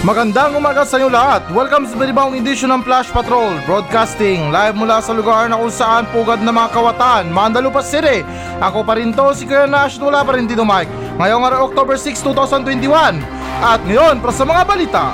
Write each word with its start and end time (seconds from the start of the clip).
Magandang 0.00 0.56
umaga 0.56 0.80
sa 0.88 0.96
inyo 0.96 1.12
lahat. 1.12 1.44
Welcome 1.52 1.84
sa 1.84 1.92
panibawang 1.92 2.32
edisyon 2.40 2.72
ng 2.72 2.80
Flash 2.88 3.12
Patrol 3.12 3.52
Broadcasting 3.68 4.48
live 4.48 4.72
mula 4.72 4.96
sa 5.04 5.12
lugar 5.12 5.44
na 5.44 5.60
kung 5.60 5.68
saan 5.68 6.08
pugad 6.08 6.40
na 6.40 6.48
mga 6.48 6.72
kawatan, 6.72 7.28
Mandalupas 7.28 7.84
City. 7.84 8.24
Ako 8.64 8.80
pa 8.80 8.96
rin 8.96 9.12
to, 9.12 9.28
si 9.36 9.44
Kuya 9.44 9.68
Nash 9.68 10.00
wala 10.00 10.24
pa 10.24 10.40
rin 10.40 10.48
dito 10.48 10.64
Mike. 10.64 10.88
Ngayong 11.20 11.44
araw 11.44 11.68
October 11.68 12.00
6, 12.00 12.16
2021. 12.16 13.20
At 13.60 13.84
ngayon, 13.84 14.24
para 14.24 14.32
sa 14.32 14.48
mga 14.48 14.62
balita. 14.64 15.04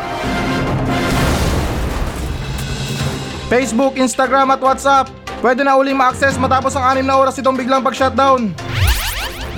Facebook, 3.51 3.99
Instagram 3.99 4.55
at 4.55 4.63
WhatsApp. 4.63 5.11
Pwede 5.43 5.67
na 5.67 5.75
uling 5.75 5.99
ma-access 5.99 6.39
matapos 6.39 6.79
ang 6.79 6.95
6 6.95 7.03
na 7.03 7.19
oras 7.19 7.35
itong 7.35 7.59
biglang 7.59 7.83
pag-shutdown. 7.83 8.55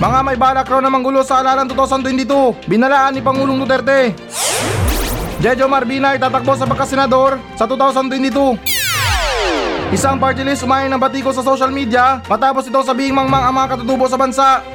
Mga 0.00 0.18
may 0.24 0.40
balak 0.40 0.72
raw 0.72 0.80
na 0.80 0.88
manggulo 0.88 1.20
sa 1.20 1.44
halalan 1.44 1.68
2022, 1.68 2.64
binalaan 2.64 3.12
ni 3.12 3.20
Pangulong 3.20 3.60
Duterte. 3.60 4.16
Jejo 5.38 5.70
Marbina 5.70 6.14
ay 6.14 6.18
tatakbo 6.18 6.50
sa 6.58 6.66
pagkasenador 6.66 7.38
sa 7.54 7.62
2022. 7.62 8.58
Isang 9.94 10.18
party 10.18 10.42
list 10.42 10.66
umayon 10.66 10.90
ng 10.90 10.98
batiko 10.98 11.30
sa 11.30 11.46
social 11.46 11.70
media 11.70 12.18
matapos 12.26 12.66
itong 12.66 12.82
sabihing 12.82 13.14
mangmang 13.14 13.46
ang 13.46 13.54
mga 13.54 13.78
katutubo 13.78 14.10
sa 14.10 14.18
bansa. 14.18 14.66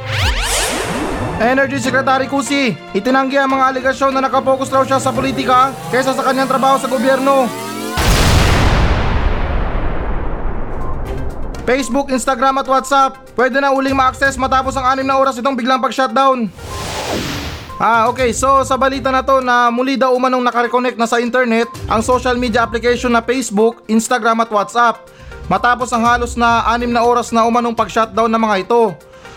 Energy 1.44 1.84
Secretary 1.84 2.32
Kusi, 2.32 2.72
itinanggi 2.96 3.36
ang 3.36 3.52
mga 3.52 3.76
aligasyon 3.76 4.16
na 4.16 4.24
nakapokus 4.24 4.72
raw 4.72 4.88
siya 4.88 5.04
sa 5.04 5.12
politika 5.12 5.76
kaysa 5.92 6.16
sa 6.16 6.24
kanyang 6.24 6.48
trabaho 6.48 6.80
sa 6.80 6.88
gobyerno. 6.88 7.52
Facebook, 11.68 12.08
Instagram 12.08 12.64
at 12.64 12.68
WhatsApp, 12.72 13.20
pwede 13.36 13.60
na 13.60 13.76
uling 13.76 13.96
ma-access 13.96 14.40
matapos 14.40 14.80
ang 14.80 14.88
anim 14.96 15.04
na 15.04 15.20
oras 15.20 15.36
itong 15.36 15.60
biglang 15.60 15.84
pag-shutdown. 15.84 16.48
Ah, 17.82 18.06
okay. 18.06 18.30
So, 18.30 18.62
sa 18.62 18.78
balita 18.78 19.10
na 19.10 19.26
to 19.26 19.42
na 19.42 19.74
muli 19.74 19.98
daw 19.98 20.14
umanong 20.14 20.46
nakareconnect 20.46 20.98
na 20.98 21.10
sa 21.10 21.18
internet 21.18 21.66
ang 21.90 22.06
social 22.06 22.38
media 22.38 22.62
application 22.62 23.10
na 23.10 23.24
Facebook, 23.26 23.82
Instagram 23.90 24.46
at 24.46 24.50
WhatsApp. 24.54 25.10
Matapos 25.50 25.90
ang 25.92 26.06
halos 26.06 26.38
na 26.38 26.64
anim 26.70 26.94
na 26.94 27.04
oras 27.04 27.34
na 27.34 27.44
umanong 27.44 27.76
pag-shutdown 27.76 28.30
ng 28.30 28.42
mga 28.42 28.58
ito. 28.70 28.94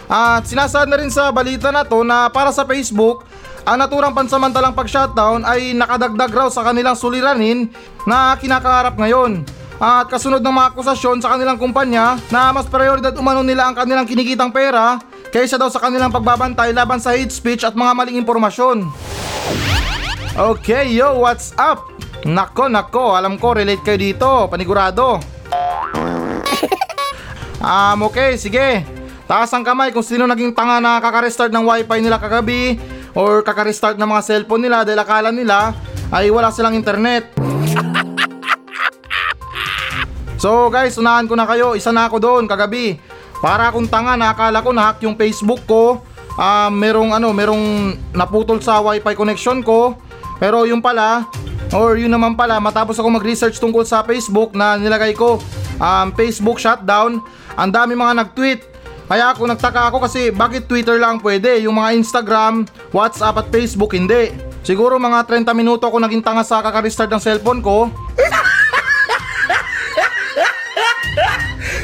At 0.06 0.46
sinasaad 0.46 0.86
na 0.86 1.00
rin 1.02 1.10
sa 1.10 1.34
balita 1.34 1.74
na 1.74 1.82
to 1.82 2.06
na 2.06 2.30
para 2.30 2.54
sa 2.54 2.62
Facebook, 2.62 3.26
ang 3.66 3.82
naturang 3.82 4.14
pansamantalang 4.14 4.76
pag-shutdown 4.76 5.42
ay 5.42 5.74
nakadagdag 5.74 6.30
raw 6.30 6.46
sa 6.46 6.62
kanilang 6.62 6.94
suliranin 6.94 7.66
na 8.06 8.38
kinakaharap 8.38 8.94
ngayon. 8.94 9.42
At 9.82 10.06
kasunod 10.08 10.40
ng 10.40 10.54
mga 10.54 10.68
akusasyon 10.72 11.20
sa 11.20 11.34
kanilang 11.34 11.58
kumpanya 11.58 12.16
na 12.30 12.54
mas 12.54 12.64
prioridad 12.70 13.12
umano 13.18 13.42
nila 13.42 13.68
ang 13.68 13.74
kanilang 13.76 14.06
kinikitang 14.08 14.54
pera 14.54 15.02
kaysa 15.36 15.60
daw 15.60 15.68
sa 15.68 15.84
kanilang 15.84 16.08
pagbabantay 16.08 16.72
laban 16.72 16.96
sa 16.96 17.12
hate 17.12 17.28
speech 17.28 17.60
at 17.60 17.76
mga 17.76 17.92
maling 17.92 18.16
impormasyon. 18.16 18.88
Okay, 20.32 20.96
yo, 20.96 21.20
what's 21.20 21.52
up? 21.60 21.92
Nako, 22.24 22.72
nako, 22.72 23.12
alam 23.12 23.36
ko, 23.36 23.52
relate 23.52 23.84
kayo 23.84 24.00
dito, 24.00 24.48
panigurado. 24.48 25.20
Um, 27.56 28.06
okay, 28.06 28.38
sige. 28.38 28.86
Taas 29.26 29.50
ang 29.50 29.66
kamay 29.66 29.90
kung 29.90 30.04
sino 30.04 30.22
naging 30.28 30.54
tanga 30.54 30.78
na 30.78 31.02
kaka-restart 31.02 31.50
ng 31.50 31.66
wifi 31.66 31.98
nila 31.98 32.20
kagabi 32.20 32.78
or 33.10 33.42
kaka-restart 33.42 33.98
ng 33.98 34.06
mga 34.06 34.22
cellphone 34.22 34.62
nila 34.62 34.86
dahil 34.86 35.02
akala 35.02 35.34
nila 35.34 35.74
ay 36.14 36.30
wala 36.30 36.54
silang 36.54 36.78
internet. 36.78 37.26
So 40.36 40.68
guys, 40.68 40.94
unahan 41.00 41.26
ko 41.26 41.34
na 41.34 41.48
kayo, 41.48 41.74
isa 41.74 41.90
na 41.90 42.06
ako 42.06 42.22
doon 42.22 42.44
kagabi. 42.46 43.00
Para 43.46 43.70
akong 43.70 43.86
tanga 43.86 44.18
na 44.18 44.34
akala 44.34 44.58
ko 44.58 44.74
na-hack 44.74 45.06
yung 45.06 45.14
Facebook 45.14 45.62
ko. 45.70 46.02
Ah, 46.34 46.66
merong 46.66 47.14
ano, 47.14 47.30
merong 47.30 47.94
naputol 48.10 48.58
sa 48.58 48.82
wifi 48.82 49.14
connection 49.14 49.62
ko. 49.62 49.94
Pero 50.42 50.66
yung 50.66 50.82
pala, 50.82 51.30
or 51.70 51.94
yun 51.94 52.10
naman 52.10 52.34
pala, 52.34 52.58
matapos 52.58 52.98
ako 52.98 53.22
mag-research 53.22 53.62
tungkol 53.62 53.86
sa 53.86 54.02
Facebook 54.02 54.50
na 54.50 54.74
nilagay 54.74 55.14
ko, 55.14 55.38
um, 55.78 56.06
Facebook 56.18 56.58
shutdown, 56.58 57.22
ang 57.54 57.70
dami 57.70 57.94
mga 57.94 58.26
nag-tweet. 58.26 58.66
Kaya 59.06 59.30
ako 59.30 59.46
nagtaka 59.46 59.94
ako 59.94 60.10
kasi 60.10 60.34
bakit 60.34 60.66
Twitter 60.66 60.98
lang 60.98 61.22
pwede, 61.22 61.62
yung 61.62 61.78
mga 61.78 61.94
Instagram, 62.02 62.66
WhatsApp 62.90 63.46
at 63.46 63.54
Facebook 63.54 63.94
hindi. 63.94 64.34
Siguro 64.66 64.98
mga 64.98 65.22
30 65.22 65.54
minuto 65.54 65.86
ako 65.86 66.02
naging 66.02 66.26
tanga 66.26 66.42
sa 66.42 66.58
kaka-restart 66.66 67.14
ng 67.14 67.22
cellphone 67.22 67.62
ko. 67.62 67.94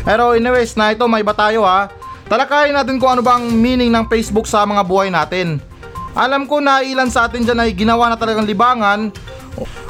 Pero 0.03 0.35
anyways 0.35 0.75
na 0.75 0.95
ito 0.95 1.07
may 1.07 1.23
iba 1.23 1.35
tayo 1.35 1.63
ha. 1.63 1.91
Talakayin 2.27 2.75
natin 2.75 2.97
kung 2.99 3.13
ano 3.19 3.23
bang 3.23 3.45
meaning 3.51 3.91
ng 3.93 4.07
Facebook 4.09 4.47
sa 4.47 4.67
mga 4.67 4.83
buhay 4.87 5.09
natin. 5.13 5.61
Alam 6.13 6.45
ko 6.45 6.61
na 6.61 6.85
ilan 6.85 7.09
sa 7.09 7.29
atin 7.29 7.45
dyan 7.45 7.61
ay 7.61 7.73
ginawa 7.73 8.13
na 8.13 8.17
talagang 8.21 8.45
libangan 8.45 9.09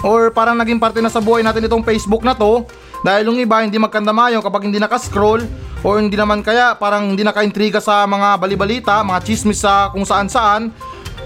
or 0.03 0.31
parang 0.31 0.59
naging 0.59 0.78
parte 0.78 0.99
na 0.99 1.11
sa 1.11 1.22
buhay 1.22 1.43
natin 1.43 1.67
itong 1.67 1.83
Facebook 1.83 2.22
na 2.22 2.34
to 2.34 2.67
dahil 3.03 3.31
yung 3.31 3.39
iba 3.43 3.62
hindi 3.62 3.78
magkandamayo 3.78 4.39
kapag 4.39 4.71
hindi 4.71 4.78
nakascroll 4.78 5.43
o 5.83 5.99
hindi 5.99 6.15
naman 6.15 6.47
kaya 6.47 6.78
parang 6.78 7.11
hindi 7.11 7.27
nakaintriga 7.27 7.83
sa 7.83 8.06
mga 8.06 8.39
balibalita, 8.39 9.03
mga 9.03 9.21
chismis 9.27 9.67
sa 9.67 9.91
kung 9.91 10.06
saan 10.06 10.31
saan. 10.31 10.71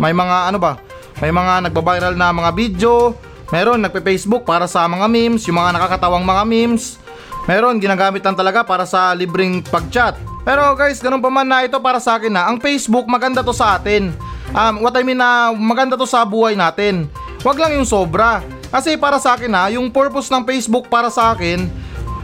May 0.01 0.17
mga 0.17 0.53
ano 0.53 0.59
ba, 0.61 0.81
may 1.21 1.33
mga 1.33 1.69
nagbabiral 1.69 2.15
na 2.17 2.33
mga 2.33 2.51
video, 2.57 3.17
meron 3.53 3.85
nagpe-Facebook 3.85 4.45
para 4.49 4.65
sa 4.65 4.85
mga 4.89 5.09
memes, 5.09 5.45
yung 5.49 5.61
mga 5.61 5.77
nakakatawang 5.77 6.25
mga 6.25 6.43
memes, 6.45 7.01
Meron, 7.47 7.79
ginagamit 7.79 8.27
lang 8.27 8.35
talaga 8.35 8.67
para 8.67 8.83
sa 8.83 9.15
libreng 9.15 9.63
pag-chat. 9.63 10.19
Pero 10.43 10.75
guys, 10.75 10.99
ganun 10.99 11.23
pa 11.23 11.31
man 11.31 11.47
na 11.47 11.63
ito 11.63 11.79
para 11.79 12.03
sa 12.03 12.19
akin 12.19 12.31
na, 12.31 12.47
ang 12.51 12.59
Facebook 12.59 13.07
maganda 13.07 13.43
to 13.43 13.55
sa 13.55 13.79
atin. 13.79 14.11
Um, 14.51 14.83
what 14.83 14.95
I 14.95 15.03
mean 15.03 15.19
na 15.19 15.51
maganda 15.55 15.95
to 15.95 16.07
sa 16.07 16.27
buhay 16.27 16.59
natin. 16.59 17.07
Wag 17.47 17.59
lang 17.59 17.79
yung 17.79 17.87
sobra. 17.87 18.43
Kasi 18.71 18.99
para 18.99 19.23
sa 19.23 19.39
akin 19.39 19.51
ha, 19.55 19.71
yung 19.71 19.91
purpose 19.95 20.27
ng 20.31 20.43
Facebook 20.43 20.91
para 20.91 21.07
sa 21.07 21.35
akin, 21.35 21.71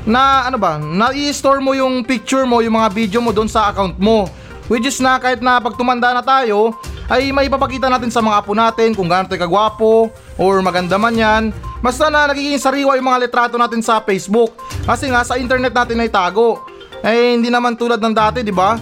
na 0.03 0.51
ano 0.51 0.59
ba, 0.59 0.79
na 0.79 1.15
i-store 1.15 1.63
mo 1.63 1.75
yung 1.79 2.03
picture 2.03 2.43
mo, 2.43 2.59
yung 2.59 2.75
mga 2.75 2.91
video 2.91 3.21
mo 3.23 3.31
doon 3.31 3.47
sa 3.47 3.71
account 3.71 3.95
mo. 4.03 4.27
Which 4.67 4.87
is 4.87 4.99
na 4.99 5.19
kahit 5.23 5.39
na 5.39 5.63
pag 5.63 5.79
tumanda 5.79 6.11
na 6.15 6.23
tayo, 6.23 6.75
ay 7.13 7.29
may 7.29 7.45
ipapakita 7.45 7.93
natin 7.93 8.09
sa 8.09 8.25
mga 8.25 8.41
apo 8.41 8.57
natin 8.57 8.97
kung 8.97 9.05
gaano 9.05 9.29
tayo 9.29 9.45
kagwapo 9.45 10.09
or 10.41 10.65
maganda 10.65 10.97
man 10.97 11.13
yan. 11.13 11.53
Basta 11.85 12.09
na 12.09 12.25
nagiging 12.25 12.57
sariwa 12.57 12.97
yung 12.97 13.05
mga 13.05 13.29
litrato 13.29 13.61
natin 13.61 13.85
sa 13.85 14.01
Facebook. 14.01 14.57
Kasi 14.89 15.13
nga 15.13 15.21
sa 15.21 15.37
internet 15.37 15.77
natin 15.77 16.01
ay 16.01 16.09
tago. 16.09 16.65
Eh 17.05 17.37
hindi 17.37 17.53
naman 17.53 17.77
tulad 17.77 18.01
ng 18.01 18.17
dati, 18.17 18.41
di 18.41 18.55
ba? 18.55 18.81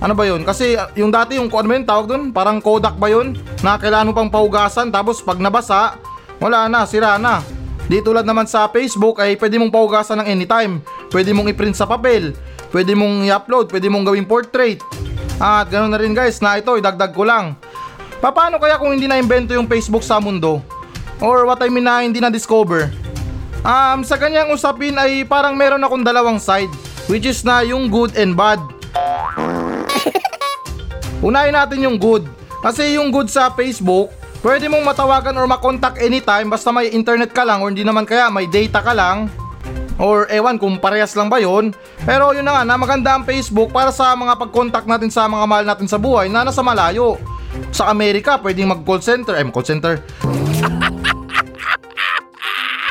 Ano 0.00 0.16
ba 0.16 0.24
yun? 0.24 0.40
Kasi 0.40 0.72
uh, 0.72 0.88
yung 0.96 1.12
dati 1.12 1.36
yung 1.36 1.52
ano 1.52 1.68
yun 1.68 1.84
tawag 1.84 2.06
dun? 2.08 2.22
Parang 2.32 2.64
Kodak 2.64 2.96
ba 2.96 3.12
yun? 3.12 3.36
Na 3.60 3.76
kailangan 3.76 4.08
mo 4.08 4.12
pang 4.16 4.32
paugasan 4.32 4.88
tapos 4.88 5.20
pag 5.20 5.36
nabasa, 5.36 6.00
wala 6.40 6.72
na, 6.72 6.88
sira 6.88 7.20
na. 7.20 7.44
Di 7.92 8.00
tulad 8.00 8.24
naman 8.24 8.48
sa 8.48 8.72
Facebook 8.72 9.20
ay 9.20 9.36
pwede 9.36 9.60
mong 9.60 9.74
paugasan 9.74 10.24
ng 10.24 10.28
anytime. 10.32 10.80
Pwede 11.12 11.36
mong 11.36 11.52
i-print 11.52 11.76
sa 11.76 11.84
papel. 11.84 12.32
Pwede 12.72 12.96
mong 12.96 13.28
i-upload. 13.28 13.68
Pwede 13.68 13.92
mong 13.92 14.08
gawing 14.08 14.24
portrait. 14.24 14.80
At 15.36 15.68
ganoon 15.68 15.92
na 15.92 16.00
rin 16.00 16.16
guys 16.16 16.40
na 16.40 16.56
ito 16.56 16.72
idagdag 16.80 17.12
ko 17.12 17.28
lang. 17.28 17.60
Paano 18.20 18.56
kaya 18.56 18.80
kung 18.80 18.96
hindi 18.96 19.04
na-invento 19.04 19.52
yung 19.52 19.68
Facebook 19.68 20.00
sa 20.02 20.16
mundo? 20.16 20.64
Or 21.20 21.44
what 21.44 21.60
I 21.60 21.68
mean 21.68 21.84
na 21.84 22.04
hindi 22.04 22.20
na-discover? 22.20 22.92
Um, 23.66 24.06
sa 24.06 24.16
kanyang 24.16 24.52
usapin 24.52 24.94
ay 24.94 25.26
parang 25.26 25.58
meron 25.58 25.82
akong 25.82 26.06
dalawang 26.06 26.38
side 26.38 26.70
which 27.10 27.26
is 27.26 27.42
na 27.42 27.62
yung 27.62 27.90
good 27.90 28.14
and 28.14 28.34
bad. 28.34 28.58
Unahin 31.26 31.54
natin 31.54 31.82
yung 31.82 31.98
good. 31.98 32.26
Kasi 32.62 32.98
yung 32.98 33.14
good 33.14 33.30
sa 33.30 33.50
Facebook, 33.54 34.10
pwede 34.42 34.66
mong 34.66 34.82
matawagan 34.82 35.34
or 35.38 35.46
makontak 35.46 35.98
anytime 36.02 36.50
basta 36.50 36.70
may 36.74 36.90
internet 36.90 37.30
ka 37.30 37.46
lang 37.46 37.62
or 37.62 37.70
hindi 37.70 37.86
naman 37.86 38.06
kaya 38.06 38.30
may 38.30 38.46
data 38.46 38.82
ka 38.82 38.92
lang. 38.94 39.30
Or 39.96 40.28
ewan 40.28 40.60
kung 40.60 40.76
parehas 40.76 41.16
lang 41.16 41.32
ba 41.32 41.40
yon. 41.40 41.72
Pero 42.04 42.36
yun 42.36 42.44
na 42.44 42.60
nga 42.60 42.62
na 42.68 42.76
maganda 42.76 43.16
ang 43.16 43.24
Facebook 43.24 43.72
para 43.72 43.88
sa 43.88 44.12
mga 44.12 44.36
pag-contact 44.36 44.84
natin 44.84 45.08
sa 45.08 45.24
mga 45.24 45.44
mahal 45.48 45.64
natin 45.64 45.88
sa 45.88 45.96
buhay 45.96 46.28
na 46.28 46.44
nasa 46.44 46.60
malayo. 46.60 47.16
Sa 47.70 47.90
Amerika, 47.90 48.38
pwedeng 48.40 48.70
mag-call 48.70 49.02
center. 49.02 49.34
Eh, 49.36 49.44
call 49.48 49.66
center. 49.66 49.94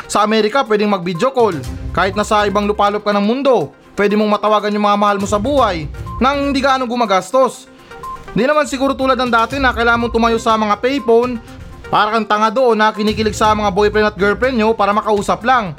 Sa 0.06 0.22
Amerika, 0.22 0.62
pwedeng 0.64 0.90
mag-video 0.90 1.34
call. 1.34 1.58
Kahit 1.92 2.14
nasa 2.14 2.44
ibang 2.46 2.64
lupalop 2.68 3.02
ka 3.02 3.12
ng 3.12 3.24
mundo, 3.24 3.72
pwede 3.96 4.14
mong 4.14 4.38
matawagan 4.38 4.72
yung 4.76 4.86
mga 4.86 5.00
mahal 5.00 5.18
mo 5.18 5.26
sa 5.26 5.40
buhay 5.40 5.88
nang 6.20 6.52
hindi 6.52 6.60
ka 6.60 6.80
gumagastos. 6.84 7.68
Hindi 8.36 8.44
naman 8.52 8.68
siguro 8.68 8.92
tulad 8.92 9.16
ng 9.16 9.32
dati 9.32 9.56
na 9.56 9.72
kailangan 9.72 10.06
mong 10.06 10.12
tumayo 10.12 10.36
sa 10.36 10.60
mga 10.60 10.76
payphone 10.76 11.40
para 11.88 12.12
kang 12.12 12.28
tanga 12.28 12.52
doon 12.52 12.76
na 12.76 12.92
kinikilig 12.92 13.32
sa 13.32 13.56
mga 13.56 13.72
boyfriend 13.72 14.08
at 14.12 14.16
girlfriend 14.20 14.60
nyo 14.60 14.76
para 14.76 14.92
makausap 14.92 15.40
lang. 15.40 15.72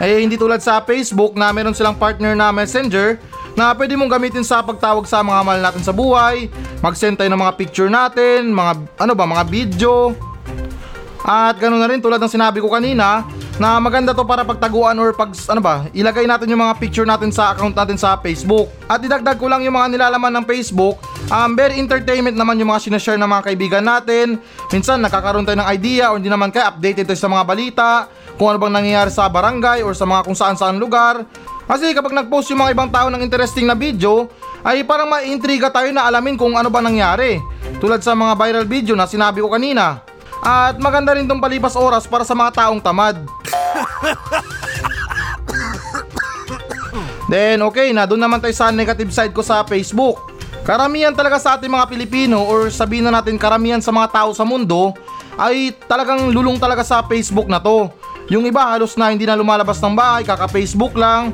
Eh 0.00 0.24
hindi 0.24 0.40
tulad 0.40 0.64
sa 0.64 0.80
Facebook 0.80 1.36
na 1.36 1.52
meron 1.52 1.76
silang 1.76 1.94
partner 1.94 2.32
na 2.32 2.50
messenger 2.50 3.20
na 3.60 3.76
pwede 3.76 3.92
mong 3.92 4.08
gamitin 4.08 4.40
sa 4.40 4.64
pagtawag 4.64 5.04
sa 5.04 5.20
mga 5.20 5.44
mahal 5.44 5.60
natin 5.60 5.84
sa 5.84 5.92
buhay, 5.92 6.48
mag-send 6.80 7.20
tayo 7.20 7.28
ng 7.28 7.44
mga 7.44 7.56
picture 7.60 7.92
natin, 7.92 8.56
mga 8.56 8.72
ano 8.96 9.12
ba, 9.12 9.28
mga 9.28 9.44
video, 9.52 10.16
at 11.20 11.60
ganoon 11.60 11.84
na 11.84 11.88
rin 11.92 12.00
tulad 12.00 12.16
ng 12.16 12.32
sinabi 12.32 12.64
ko 12.64 12.72
kanina 12.72 13.28
na 13.60 13.76
maganda 13.76 14.16
to 14.16 14.24
para 14.24 14.40
pagtaguan 14.40 14.96
or 14.96 15.12
pag 15.12 15.36
ano 15.52 15.60
ba, 15.60 15.84
ilagay 15.92 16.24
natin 16.24 16.48
yung 16.48 16.64
mga 16.64 16.80
picture 16.80 17.04
natin 17.04 17.28
sa 17.28 17.52
account 17.52 17.76
natin 17.76 18.00
sa 18.00 18.16
Facebook. 18.16 18.72
At 18.88 19.04
idagdag 19.04 19.36
ko 19.36 19.52
lang 19.52 19.60
yung 19.60 19.76
mga 19.76 19.92
nilalaman 19.92 20.40
ng 20.40 20.44
Facebook. 20.48 20.96
Um, 21.28 21.52
very 21.52 21.76
entertainment 21.76 22.40
naman 22.40 22.56
yung 22.56 22.72
mga 22.72 22.88
sinashare 22.88 23.20
ng 23.20 23.28
mga 23.28 23.52
kaibigan 23.52 23.84
natin. 23.84 24.40
Minsan 24.72 25.04
nakakaroon 25.04 25.44
tayo 25.44 25.60
ng 25.60 25.68
idea 25.68 26.08
or 26.08 26.16
hindi 26.16 26.32
naman 26.32 26.48
kaya 26.48 26.72
updated 26.72 27.04
tayo 27.04 27.20
sa 27.20 27.28
mga 27.28 27.44
balita, 27.44 27.88
kung 28.40 28.56
ano 28.56 28.56
bang 28.56 28.80
nangyayari 28.80 29.12
sa 29.12 29.28
barangay 29.28 29.84
or 29.84 29.92
sa 29.92 30.08
mga 30.08 30.24
kung 30.24 30.32
saan 30.32 30.56
saan 30.56 30.80
lugar. 30.80 31.28
Kasi 31.70 31.94
kapag 31.94 32.10
nag-post 32.10 32.50
yung 32.50 32.66
mga 32.66 32.74
ibang 32.74 32.90
tao 32.90 33.06
ng 33.14 33.22
interesting 33.22 33.62
na 33.62 33.78
video, 33.78 34.26
ay 34.66 34.82
parang 34.82 35.06
maiintriga 35.06 35.70
tayo 35.70 35.94
na 35.94 36.02
alamin 36.02 36.34
kung 36.34 36.58
ano 36.58 36.66
ba 36.66 36.82
nangyari. 36.82 37.38
Tulad 37.78 38.02
sa 38.02 38.18
mga 38.18 38.34
viral 38.34 38.66
video 38.66 38.98
na 38.98 39.06
sinabi 39.06 39.38
ko 39.38 39.46
kanina. 39.46 40.02
At 40.42 40.82
maganda 40.82 41.14
rin 41.14 41.30
tong 41.30 41.38
palipas 41.38 41.78
oras 41.78 42.10
para 42.10 42.26
sa 42.26 42.34
mga 42.34 42.58
taong 42.58 42.82
tamad. 42.82 43.22
Then 47.30 47.62
okay 47.62 47.94
na, 47.94 48.02
doon 48.02 48.26
naman 48.26 48.42
tayo 48.42 48.50
sa 48.50 48.74
negative 48.74 49.14
side 49.14 49.30
ko 49.30 49.38
sa 49.38 49.62
Facebook. 49.62 50.18
Karamihan 50.66 51.14
talaga 51.14 51.38
sa 51.38 51.54
ating 51.54 51.70
mga 51.70 51.86
Pilipino 51.86 52.42
or 52.50 52.66
sabihin 52.74 53.06
na 53.06 53.14
natin 53.22 53.38
karamihan 53.38 53.78
sa 53.78 53.94
mga 53.94 54.10
tao 54.10 54.34
sa 54.34 54.42
mundo 54.42 54.90
ay 55.38 55.70
talagang 55.86 56.34
lulong 56.34 56.58
talaga 56.58 56.82
sa 56.82 57.06
Facebook 57.06 57.46
na 57.46 57.62
to. 57.62 57.86
Yung 58.26 58.42
iba 58.42 58.66
halos 58.66 58.98
na 58.98 59.14
hindi 59.14 59.26
na 59.26 59.38
lumalabas 59.38 59.78
ng 59.78 59.94
bahay, 59.94 60.22
kaka-Facebook 60.26 60.98
lang. 60.98 61.30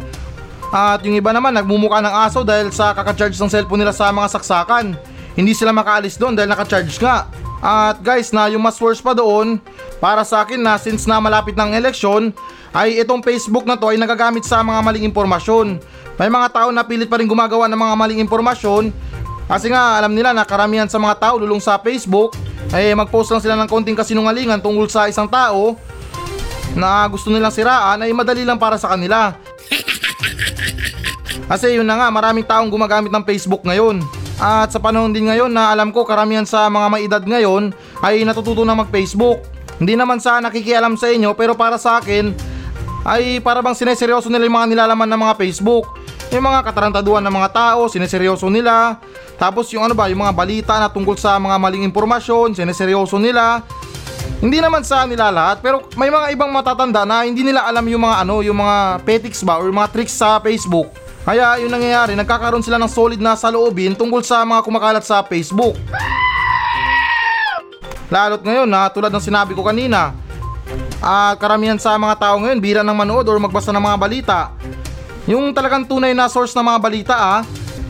At 0.76 1.00
yung 1.08 1.16
iba 1.16 1.32
naman 1.32 1.56
nagmumuka 1.56 2.04
ng 2.04 2.14
aso 2.28 2.44
dahil 2.44 2.68
sa 2.68 2.92
kaka-charge 2.92 3.40
ng 3.40 3.48
cellphone 3.48 3.80
nila 3.80 3.96
sa 3.96 4.12
mga 4.12 4.28
saksakan. 4.36 4.92
Hindi 5.32 5.56
sila 5.56 5.72
makaalis 5.72 6.20
doon 6.20 6.36
dahil 6.36 6.52
naka-charge 6.52 7.00
nga. 7.00 7.32
At 7.64 8.04
guys 8.04 8.28
na 8.28 8.52
yung 8.52 8.60
mas 8.60 8.76
worse 8.76 9.00
pa 9.00 9.16
doon, 9.16 9.56
para 9.96 10.20
sa 10.28 10.44
akin 10.44 10.60
na 10.60 10.76
since 10.76 11.08
na 11.08 11.16
malapit 11.16 11.56
ng 11.56 11.72
eleksyon, 11.72 12.36
ay 12.76 13.00
itong 13.00 13.24
Facebook 13.24 13.64
na 13.64 13.80
to 13.80 13.88
ay 13.88 13.96
nagagamit 13.96 14.44
sa 14.44 14.60
mga 14.60 14.84
maling 14.84 15.04
impormasyon. 15.08 15.80
May 16.20 16.28
mga 16.28 16.52
tao 16.52 16.68
na 16.68 16.84
pilit 16.84 17.08
pa 17.08 17.16
rin 17.16 17.28
gumagawa 17.28 17.64
ng 17.72 17.80
mga 17.80 17.94
maling 17.96 18.20
impormasyon 18.20 18.92
kasi 19.48 19.72
nga 19.72 19.96
alam 19.96 20.12
nila 20.12 20.36
na 20.36 20.44
karamihan 20.44 20.88
sa 20.90 21.00
mga 21.00 21.16
tao 21.16 21.34
lulong 21.40 21.62
sa 21.62 21.80
Facebook 21.80 22.36
ay 22.74 22.92
mag-post 22.92 23.32
lang 23.32 23.40
sila 23.40 23.56
ng 23.56 23.68
konting 23.70 23.96
kasinungalingan 23.96 24.60
tungkol 24.60 24.90
sa 24.92 25.08
isang 25.08 25.30
tao 25.30 25.78
na 26.76 27.08
gusto 27.08 27.32
nilang 27.32 27.54
siraan 27.54 28.04
ay 28.04 28.12
madali 28.12 28.44
lang 28.44 28.60
para 28.60 28.76
sa 28.76 28.92
kanila. 28.92 29.32
Kasi 31.46 31.78
yun 31.78 31.86
na 31.86 31.94
nga, 31.94 32.08
maraming 32.10 32.42
taong 32.42 32.66
gumagamit 32.66 33.10
ng 33.14 33.22
Facebook 33.22 33.62
ngayon. 33.62 34.02
At 34.36 34.74
sa 34.74 34.82
panahon 34.82 35.14
din 35.14 35.30
ngayon 35.30 35.48
na 35.48 35.72
alam 35.72 35.94
ko 35.94 36.04
karamihan 36.04 36.44
sa 36.44 36.68
mga 36.68 36.86
may 36.92 37.02
edad 37.08 37.24
ngayon 37.24 37.72
ay 38.04 38.26
natututo 38.26 38.66
na 38.66 38.76
mag-Facebook. 38.76 39.40
Hindi 39.80 39.96
naman 39.96 40.20
sa 40.20 40.42
nakikialam 40.42 40.98
sa 40.98 41.08
inyo 41.08 41.32
pero 41.32 41.56
para 41.56 41.80
sa 41.80 42.00
akin 42.00 42.32
ay 43.06 43.38
para 43.40 43.62
bang 43.62 43.76
sineseryoso 43.76 44.26
nila 44.28 44.44
yung 44.44 44.56
mga 44.58 44.68
nilalaman 44.74 45.08
ng 45.08 45.20
mga 45.22 45.34
Facebook. 45.40 45.86
Yung 46.34 46.42
mga 46.42 46.66
katarantaduhan 46.66 47.22
ng 47.22 47.34
mga 47.38 47.50
tao, 47.54 47.86
sineseryoso 47.86 48.50
nila. 48.50 48.98
Tapos 49.38 49.70
yung 49.70 49.86
ano 49.86 49.94
ba, 49.94 50.10
yung 50.10 50.26
mga 50.26 50.34
balita 50.34 50.74
na 50.82 50.90
tungkol 50.90 51.14
sa 51.14 51.38
mga 51.38 51.54
maling 51.54 51.86
impormasyon, 51.86 52.58
sineseryoso 52.58 53.16
nila. 53.22 53.62
Hindi 54.42 54.58
naman 54.60 54.82
sa 54.84 55.06
nila 55.06 55.32
lahat, 55.32 55.64
pero 55.64 55.86
may 55.96 56.12
mga 56.12 56.34
ibang 56.34 56.50
matatanda 56.50 57.06
na 57.08 57.24
hindi 57.24 57.40
nila 57.46 57.64
alam 57.64 57.86
yung 57.88 58.04
mga 58.04 58.16
ano, 58.26 58.44
yung 58.44 58.58
mga 58.58 59.06
petics 59.06 59.40
ba 59.46 59.56
or 59.56 59.70
mga 59.70 59.88
tricks 59.94 60.12
sa 60.12 60.42
Facebook. 60.42 61.05
Kaya 61.26 61.58
yun 61.58 61.74
nangyayari, 61.74 62.14
nagkakaroon 62.14 62.62
sila 62.62 62.78
ng 62.78 62.86
solid 62.86 63.18
na 63.18 63.34
saloobin 63.34 63.98
tungkol 63.98 64.22
sa 64.22 64.46
mga 64.46 64.62
kumakalat 64.62 65.02
sa 65.02 65.26
Facebook. 65.26 65.74
Lalo't 68.06 68.46
ngayon 68.46 68.70
na 68.70 68.86
tulad 68.86 69.10
ng 69.10 69.18
sinabi 69.18 69.50
ko 69.50 69.66
kanina, 69.66 70.14
ah 71.02 71.34
karamihan 71.34 71.82
sa 71.82 71.98
mga 71.98 72.14
tao 72.22 72.38
ngayon 72.38 72.62
bira 72.62 72.86
ng 72.86 72.94
manood 72.94 73.26
or 73.26 73.42
magbasa 73.42 73.74
ng 73.74 73.82
mga 73.82 73.98
balita. 73.98 74.38
Yung 75.26 75.50
talagang 75.50 75.82
tunay 75.82 76.14
na 76.14 76.30
source 76.30 76.54
ng 76.54 76.62
mga 76.62 76.78
balita 76.78 77.14
ah, 77.18 77.40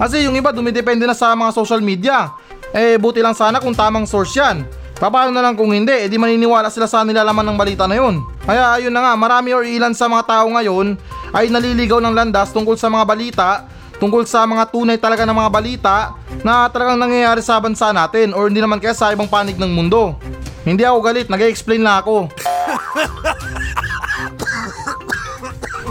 kasi 0.00 0.24
yung 0.24 0.32
iba 0.32 0.48
dumidepende 0.48 1.04
na 1.04 1.12
sa 1.12 1.36
mga 1.36 1.52
social 1.52 1.84
media. 1.84 2.32
Eh 2.72 2.96
buti 2.96 3.20
lang 3.20 3.36
sana 3.36 3.60
kung 3.60 3.76
tamang 3.76 4.08
source 4.08 4.32
yan. 4.32 4.64
Paano 4.96 5.28
na 5.28 5.44
lang 5.44 5.52
kung 5.52 5.76
hindi, 5.76 5.92
edi 5.92 6.16
maniniwala 6.16 6.72
sila 6.72 6.88
sa 6.88 7.04
nilalaman 7.04 7.44
ng 7.52 7.56
balita 7.60 7.84
na 7.84 8.00
yun. 8.00 8.24
Kaya 8.48 8.80
ayun 8.80 8.88
na 8.88 9.04
nga, 9.04 9.12
marami 9.12 9.52
or 9.52 9.60
ilan 9.60 9.92
sa 9.92 10.08
mga 10.08 10.24
tao 10.24 10.48
ngayon 10.48 10.96
ay 11.36 11.52
naliligaw 11.52 12.00
ng 12.00 12.16
landas 12.16 12.48
tungkol 12.48 12.80
sa 12.80 12.88
mga 12.88 13.04
balita, 13.04 13.68
tungkol 14.00 14.24
sa 14.24 14.48
mga 14.48 14.72
tunay 14.72 14.96
talaga 14.96 15.28
ng 15.28 15.36
mga 15.36 15.50
balita 15.52 15.96
na 16.40 16.64
talagang 16.72 16.96
nangyayari 16.96 17.44
sa 17.44 17.60
bansa 17.60 17.92
natin 17.92 18.32
or 18.32 18.48
hindi 18.48 18.64
naman 18.64 18.80
kaya 18.80 18.96
sa 18.96 19.12
ibang 19.12 19.28
panig 19.28 19.60
ng 19.60 19.68
mundo. 19.68 20.16
Hindi 20.64 20.80
ako 20.88 20.98
galit, 21.04 21.28
nag-explain 21.28 21.84
na 21.84 22.00
ako. 22.00 22.32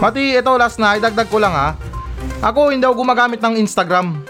Pati 0.02 0.36
ito 0.36 0.50
last 0.58 0.82
na, 0.82 0.98
idagdag 0.98 1.30
ko 1.30 1.38
lang 1.38 1.54
ha. 1.54 1.78
Ako 2.42 2.74
hindi 2.74 2.82
ako 2.84 3.06
gumagamit 3.06 3.38
ng 3.40 3.54
Instagram. 3.62 4.20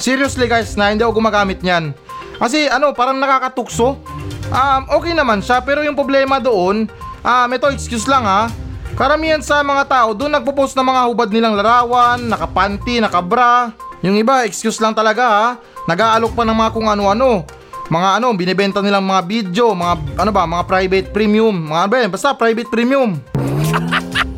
Seriously 0.00 0.46
guys 0.48 0.78
na 0.78 0.94
hindi 0.94 1.02
ako 1.02 1.18
gumagamit 1.18 1.60
niyan. 1.66 1.92
Kasi 2.40 2.70
ano, 2.70 2.94
parang 2.96 3.18
nakakatukso. 3.20 4.00
Um, 4.48 4.82
okay 4.88 5.12
naman 5.12 5.42
siya 5.44 5.60
pero 5.60 5.82
yung 5.84 5.98
problema 5.98 6.40
doon, 6.40 6.88
um, 7.20 7.48
ito 7.52 7.66
excuse 7.68 8.06
lang 8.06 8.24
ha. 8.24 8.48
Karamihan 8.98 9.40
sa 9.40 9.62
mga 9.62 9.84
tao 9.86 10.12
doon 10.12 10.34
nagpo-post 10.34 10.74
ng 10.76 10.86
mga 10.86 11.02
hubad 11.10 11.28
nilang 11.30 11.54
larawan, 11.56 12.20
nakapanty, 12.26 12.98
nakabra. 12.98 13.72
Yung 14.00 14.16
iba 14.16 14.44
excuse 14.44 14.80
lang 14.80 14.96
talaga 14.96 15.24
ha. 15.26 15.46
Nag-aalok 15.84 16.32
pa 16.36 16.44
ng 16.44 16.56
mga 16.56 16.70
kung 16.72 16.88
ano-ano. 16.88 17.44
Mga 17.90 18.08
ano, 18.22 18.26
binibenta 18.38 18.78
nilang 18.78 19.02
mga 19.02 19.22
video, 19.26 19.74
mga 19.74 20.22
ano 20.22 20.30
ba, 20.30 20.46
mga 20.46 20.64
private 20.70 21.08
premium, 21.10 21.50
mga 21.50 21.80
ano 21.82 21.90
ba 21.90 21.96
yan, 21.98 22.10
basta 22.14 22.38
private 22.38 22.70
premium. 22.70 23.18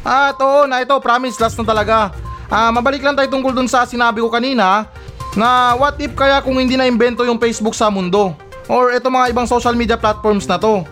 At 0.00 0.40
oo 0.40 0.64
na 0.64 0.80
ito, 0.80 0.96
promise 1.04 1.36
last 1.36 1.60
na 1.60 1.64
talaga. 1.68 2.16
Ah, 2.50 2.72
mabalik 2.72 3.04
lang 3.04 3.14
tayo 3.14 3.28
tungkol 3.30 3.52
dun 3.54 3.68
sa 3.70 3.86
sinabi 3.86 4.18
ko 4.24 4.32
kanina 4.32 4.88
na 5.38 5.78
what 5.78 5.94
if 6.02 6.10
kaya 6.18 6.42
kung 6.42 6.58
hindi 6.58 6.74
na 6.74 6.88
imbento 6.90 7.22
yung 7.22 7.38
Facebook 7.38 7.78
sa 7.78 7.86
mundo 7.86 8.34
or 8.66 8.90
ito 8.90 9.06
mga 9.06 9.30
ibang 9.30 9.46
social 9.46 9.76
media 9.76 9.94
platforms 9.94 10.50
na 10.50 10.58
to. 10.58 10.82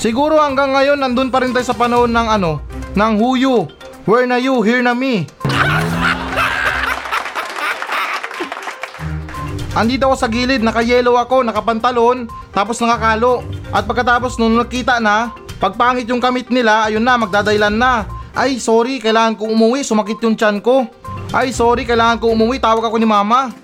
Siguro 0.00 0.40
hanggang 0.40 0.72
ngayon 0.72 0.96
nandun 0.96 1.28
pa 1.28 1.44
rin 1.44 1.52
tayo 1.52 1.60
sa 1.60 1.76
panahon 1.76 2.08
ng 2.08 2.40
ano, 2.40 2.64
ng 2.96 3.12
who 3.20 3.36
you, 3.36 3.68
where 4.08 4.24
na 4.24 4.40
you, 4.40 4.64
here 4.64 4.80
na 4.80 4.96
me. 4.96 5.28
Andito 9.76 10.08
ako 10.08 10.16
sa 10.16 10.32
gilid, 10.32 10.64
naka-yellow 10.64 11.20
ako, 11.20 11.44
nakapantalon, 11.44 12.24
tapos 12.48 12.80
nakakalo. 12.80 13.44
At 13.76 13.84
pagkatapos 13.84 14.40
nung 14.40 14.56
nakita 14.56 15.04
na, 15.04 15.36
pagpangit 15.60 16.08
yung 16.08 16.24
kamit 16.24 16.48
nila, 16.48 16.88
ayun 16.88 17.04
na, 17.04 17.20
magdadailan 17.20 17.76
na. 17.76 18.08
Ay, 18.32 18.56
sorry, 18.56 19.04
kailangan 19.04 19.36
ko 19.36 19.52
umuwi, 19.52 19.84
sumakit 19.84 20.16
yung 20.24 20.32
tiyan 20.32 20.64
ko. 20.64 20.88
Ay, 21.28 21.52
sorry, 21.52 21.84
kailangan 21.84 22.24
ko 22.24 22.32
umuwi, 22.32 22.56
tawag 22.56 22.88
ako 22.88 22.96
ni 22.96 23.04
mama. 23.04 23.52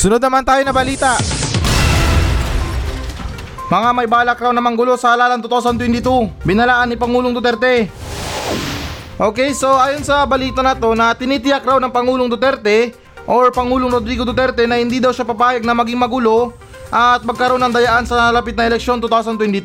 Sunod 0.00 0.22
naman 0.22 0.46
tayo 0.46 0.62
na 0.62 0.70
balita. 0.70 1.18
Mga 3.70 3.88
may 3.94 4.10
balak 4.10 4.42
raw 4.42 4.50
na 4.50 4.58
manggulo 4.58 4.98
sa 4.98 5.14
halalan 5.14 5.38
2022, 5.38 6.02
binalaan 6.42 6.90
ni 6.90 6.98
Pangulong 6.98 7.30
Duterte. 7.30 7.86
Okay, 9.14 9.54
so 9.54 9.70
ayon 9.78 10.02
sa 10.02 10.26
balita 10.26 10.58
na 10.58 10.74
to 10.74 10.90
na 10.98 11.14
tinitiyak 11.14 11.62
raw 11.62 11.78
ng 11.78 11.94
Pangulong 11.94 12.26
Duterte 12.26 12.90
or 13.30 13.54
Pangulong 13.54 13.94
Rodrigo 13.94 14.26
Duterte 14.26 14.66
na 14.66 14.74
hindi 14.82 14.98
daw 14.98 15.14
siya 15.14 15.22
papayag 15.22 15.62
na 15.62 15.70
maging 15.70 16.02
magulo 16.02 16.50
at 16.90 17.22
magkaroon 17.22 17.62
ng 17.62 17.70
dayaan 17.70 18.10
sa 18.10 18.34
nalapit 18.34 18.58
na 18.58 18.66
eleksyon 18.66 18.98
2022. 18.98 19.62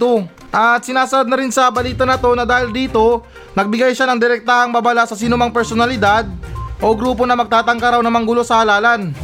At 0.54 0.86
sinasad 0.86 1.26
na 1.26 1.42
rin 1.42 1.50
sa 1.50 1.74
balita 1.74 2.06
na 2.06 2.22
to 2.22 2.38
na 2.38 2.46
dahil 2.46 2.70
dito, 2.70 3.26
nagbigay 3.58 3.98
siya 3.98 4.06
ng 4.14 4.22
direktahang 4.22 4.70
babala 4.70 5.10
sa 5.10 5.18
sinumang 5.18 5.50
personalidad 5.50 6.30
o 6.78 6.94
grupo 6.94 7.26
na 7.26 7.34
magtatangka 7.34 7.98
raw 7.98 8.02
na 8.06 8.14
manggulo 8.14 8.46
sa 8.46 8.62
halalan. 8.62 9.18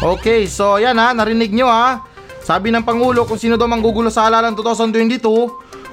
Okay, 0.00 0.48
so 0.48 0.80
yan 0.80 0.96
ha, 0.96 1.12
narinig 1.12 1.52
nyo 1.52 1.68
ha. 1.68 2.08
Sabi 2.42 2.74
ng 2.74 2.82
Pangulo 2.82 3.22
kung 3.22 3.38
sino 3.38 3.54
daw 3.54 3.70
manggugulo 3.70 4.10
sa 4.10 4.26
halalan 4.26 4.50
2022 4.58 5.22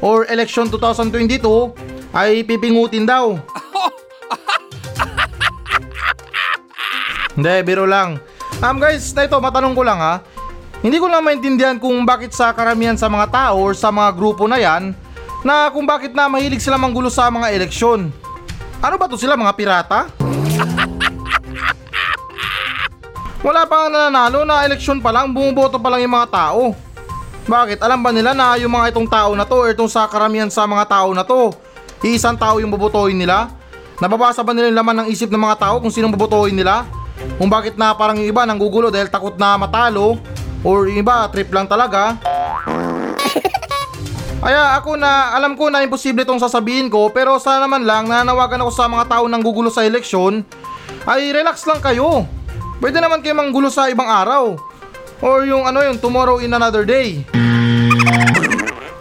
or 0.02 0.26
election 0.34 0.66
2022 0.66 1.46
ay 2.10 2.42
pipingutin 2.42 3.06
daw. 3.06 3.38
Hindi, 7.38 7.56
biro 7.62 7.86
lang. 7.86 8.18
Um 8.60 8.82
guys, 8.82 9.14
na 9.14 9.30
ito, 9.30 9.38
matanong 9.38 9.78
ko 9.78 9.86
lang 9.86 10.02
ha. 10.02 10.26
Hindi 10.82 10.98
ko 10.98 11.06
lang 11.06 11.22
maintindihan 11.22 11.78
kung 11.78 12.02
bakit 12.02 12.34
sa 12.34 12.50
karamihan 12.50 12.98
sa 12.98 13.08
mga 13.08 13.30
tao 13.30 13.62
or 13.62 13.78
sa 13.78 13.94
mga 13.94 14.10
grupo 14.18 14.50
na 14.50 14.58
yan 14.58 14.98
na 15.46 15.70
kung 15.70 15.86
bakit 15.86 16.18
na 16.18 16.28
mahilig 16.28 16.66
sila 16.66 16.82
manggulo 16.82 17.14
sa 17.14 17.30
mga 17.30 17.54
eleksyon. 17.54 18.10
Ano 18.82 18.96
ba 18.98 19.06
to 19.06 19.20
sila, 19.20 19.38
mga 19.38 19.54
pirata? 19.54 20.10
Wala 23.40 23.64
pa 23.64 23.88
nga 23.88 23.88
nananalo 23.88 24.44
na 24.44 24.68
eleksyon 24.68 25.00
pa 25.00 25.16
lang, 25.16 25.32
bumuboto 25.32 25.80
pa 25.80 25.88
lang 25.96 26.04
yung 26.04 26.12
mga 26.12 26.28
tao. 26.28 26.76
Bakit? 27.48 27.80
Alam 27.80 28.04
ba 28.04 28.12
nila 28.12 28.36
na 28.36 28.60
yung 28.60 28.70
mga 28.70 28.92
itong 28.92 29.08
tao 29.08 29.32
na 29.32 29.48
to 29.48 29.64
or 29.64 29.72
itong 29.72 29.88
sa 29.88 30.12
karamihan 30.12 30.52
sa 30.52 30.68
mga 30.68 30.86
tao 30.92 31.16
na 31.16 31.24
to, 31.24 31.56
iisang 32.04 32.36
tao 32.36 32.60
yung 32.60 32.68
bobotohin 32.68 33.16
nila? 33.16 33.48
Nababasa 34.04 34.44
ba 34.44 34.52
nila 34.52 34.68
yung 34.68 34.80
laman 34.84 34.96
ng 35.04 35.08
isip 35.08 35.32
ng 35.32 35.40
mga 35.40 35.56
tao 35.56 35.76
kung 35.80 35.88
sinong 35.88 36.12
bobotohin 36.12 36.52
nila? 36.52 36.84
Kung 37.40 37.48
bakit 37.48 37.80
na 37.80 37.96
parang 37.96 38.20
yung 38.20 38.28
iba 38.28 38.44
nanggugulo 38.44 38.92
dahil 38.92 39.08
takot 39.08 39.40
na 39.40 39.56
matalo 39.56 40.20
or 40.60 40.92
yung 40.92 41.00
iba 41.00 41.28
trip 41.32 41.52
lang 41.56 41.68
talaga 41.68 42.20
Kaya 44.44 44.80
ako 44.80 44.96
na, 44.96 45.36
alam 45.36 45.56
ko 45.60 45.68
na 45.68 45.84
imposible 45.84 46.24
itong 46.24 46.40
sasabihin 46.40 46.88
ko, 46.88 47.12
pero 47.12 47.36
sana 47.44 47.68
naman 47.68 47.84
lang 47.84 48.08
nananawagan 48.08 48.64
ako 48.64 48.72
sa 48.72 48.88
mga 48.88 49.08
tao 49.08 49.28
nang 49.28 49.44
gugulo 49.44 49.68
sa 49.68 49.84
eleksyon, 49.84 50.48
ay 51.04 51.36
relax 51.36 51.68
lang 51.68 51.84
kayo. 51.84 52.24
Pwede 52.80 53.04
naman 53.04 53.20
kayo 53.20 53.36
manggulo 53.36 53.68
sa 53.68 53.92
ibang 53.92 54.08
araw. 54.08 54.56
Or 55.20 55.44
yung 55.44 55.68
ano 55.68 55.84
yung 55.84 56.00
tomorrow 56.00 56.40
in 56.40 56.56
another 56.56 56.88
day. 56.88 57.28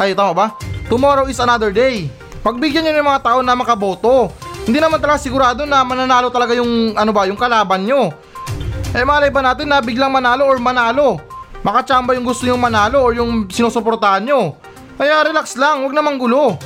Ay, 0.03 0.19
tama 0.19 0.35
ba? 0.35 0.47
Tomorrow 0.91 1.31
is 1.31 1.39
another 1.39 1.71
day. 1.71 2.11
Pagbigyan 2.43 2.91
nyo 2.91 2.93
ng 2.99 3.09
mga 3.15 3.23
tao 3.23 3.39
na 3.39 3.55
makaboto. 3.55 4.35
Hindi 4.67 4.83
naman 4.83 4.99
talaga 4.99 5.23
sigurado 5.23 5.63
na 5.63 5.87
mananalo 5.87 6.29
talaga 6.35 6.59
yung 6.59 6.99
ano 6.99 7.11
ba, 7.15 7.31
yung 7.31 7.39
kalaban 7.39 7.87
nyo. 7.87 8.11
Eh 8.93 9.07
malay 9.07 9.31
ba 9.31 9.47
natin 9.47 9.71
na 9.71 9.79
biglang 9.79 10.11
manalo 10.11 10.51
or 10.51 10.59
manalo? 10.59 11.23
Makachamba 11.63 12.19
yung 12.19 12.27
gusto 12.27 12.51
yung 12.51 12.59
manalo 12.59 12.99
or 12.99 13.15
yung 13.15 13.47
sinusuportahan 13.47 14.27
nyo. 14.27 14.59
Kaya 14.99 15.23
relax 15.23 15.55
lang, 15.55 15.87
huwag 15.87 15.95
namang 15.95 16.19
gulo. 16.19 16.59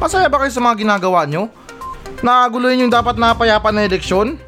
Masaya 0.00 0.32
ba 0.32 0.40
kayo 0.40 0.52
sa 0.52 0.64
mga 0.64 0.80
ginagawa 0.80 1.28
nyo? 1.28 1.52
Naguluhin 2.24 2.88
yung 2.88 2.92
dapat 2.92 3.20
na 3.20 3.36
payapa 3.36 3.68
na 3.68 3.84
eleksyon? 3.84 4.40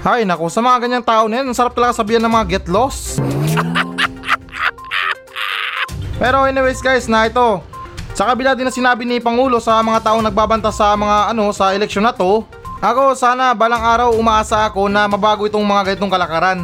Hay 0.00 0.24
nako, 0.24 0.48
sa 0.48 0.64
mga 0.64 0.88
ganyang 0.88 1.04
tao 1.04 1.28
na 1.28 1.44
yan, 1.44 1.52
ang 1.52 1.56
sarap 1.56 1.76
talaga 1.76 2.00
sabihan 2.00 2.24
ng 2.24 2.32
mga 2.32 2.46
get 2.48 2.66
lost. 2.72 3.20
Pero 6.16 6.48
anyways 6.48 6.80
guys, 6.80 7.04
na 7.04 7.28
ito. 7.28 7.60
Sa 8.16 8.24
kabila 8.24 8.56
din 8.56 8.64
na 8.64 8.72
sinabi 8.72 9.04
ni 9.04 9.20
Pangulo 9.20 9.60
sa 9.60 9.80
mga 9.84 10.08
taong 10.08 10.24
nagbabanta 10.24 10.72
sa 10.72 10.96
mga 10.96 11.32
ano 11.32 11.52
sa 11.52 11.76
eleksyon 11.76 12.04
na 12.04 12.16
to, 12.16 12.44
ako 12.80 13.12
sana 13.12 13.52
balang 13.52 13.80
araw 13.80 14.16
umaasa 14.16 14.64
ako 14.64 14.88
na 14.88 15.04
mabago 15.04 15.44
itong 15.44 15.64
mga 15.64 15.92
ganitong 15.92 16.12
kalakaran. 16.12 16.60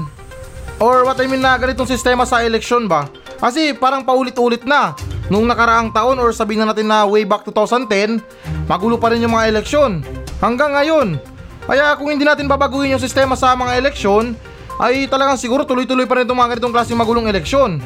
Or 0.80 1.04
what 1.04 1.20
I 1.20 1.28
mean 1.28 1.44
na 1.44 1.60
ganitong 1.60 1.88
sistema 1.88 2.24
sa 2.24 2.40
eleksyon 2.40 2.88
ba? 2.88 3.08
Kasi 3.36 3.76
parang 3.76 4.04
paulit-ulit 4.04 4.64
na. 4.64 4.96
Nung 5.28 5.44
nakaraang 5.44 5.92
taon 5.92 6.16
or 6.16 6.32
sabihin 6.32 6.64
na 6.64 6.72
natin 6.72 6.88
na 6.88 7.04
way 7.04 7.28
back 7.28 7.44
2010, 7.44 8.20
magulo 8.64 8.96
pa 8.96 9.12
rin 9.12 9.20
yung 9.20 9.36
mga 9.36 9.60
eleksyon. 9.60 10.00
Hanggang 10.40 10.72
ngayon. 10.72 11.35
Kaya 11.66 11.98
kung 11.98 12.14
hindi 12.14 12.22
natin 12.22 12.46
babaguhin 12.46 12.94
yung 12.94 13.02
sistema 13.02 13.34
sa 13.34 13.58
mga 13.58 13.82
eleksyon, 13.82 14.38
ay 14.78 15.10
talagang 15.10 15.34
siguro 15.34 15.66
tuloy-tuloy 15.66 16.06
pa 16.06 16.20
rin 16.20 16.24
itong 16.24 16.38
mga 16.38 16.50
ganitong 16.56 16.74
klaseng 16.74 17.00
magulong 17.00 17.26
eleksyon. 17.26 17.82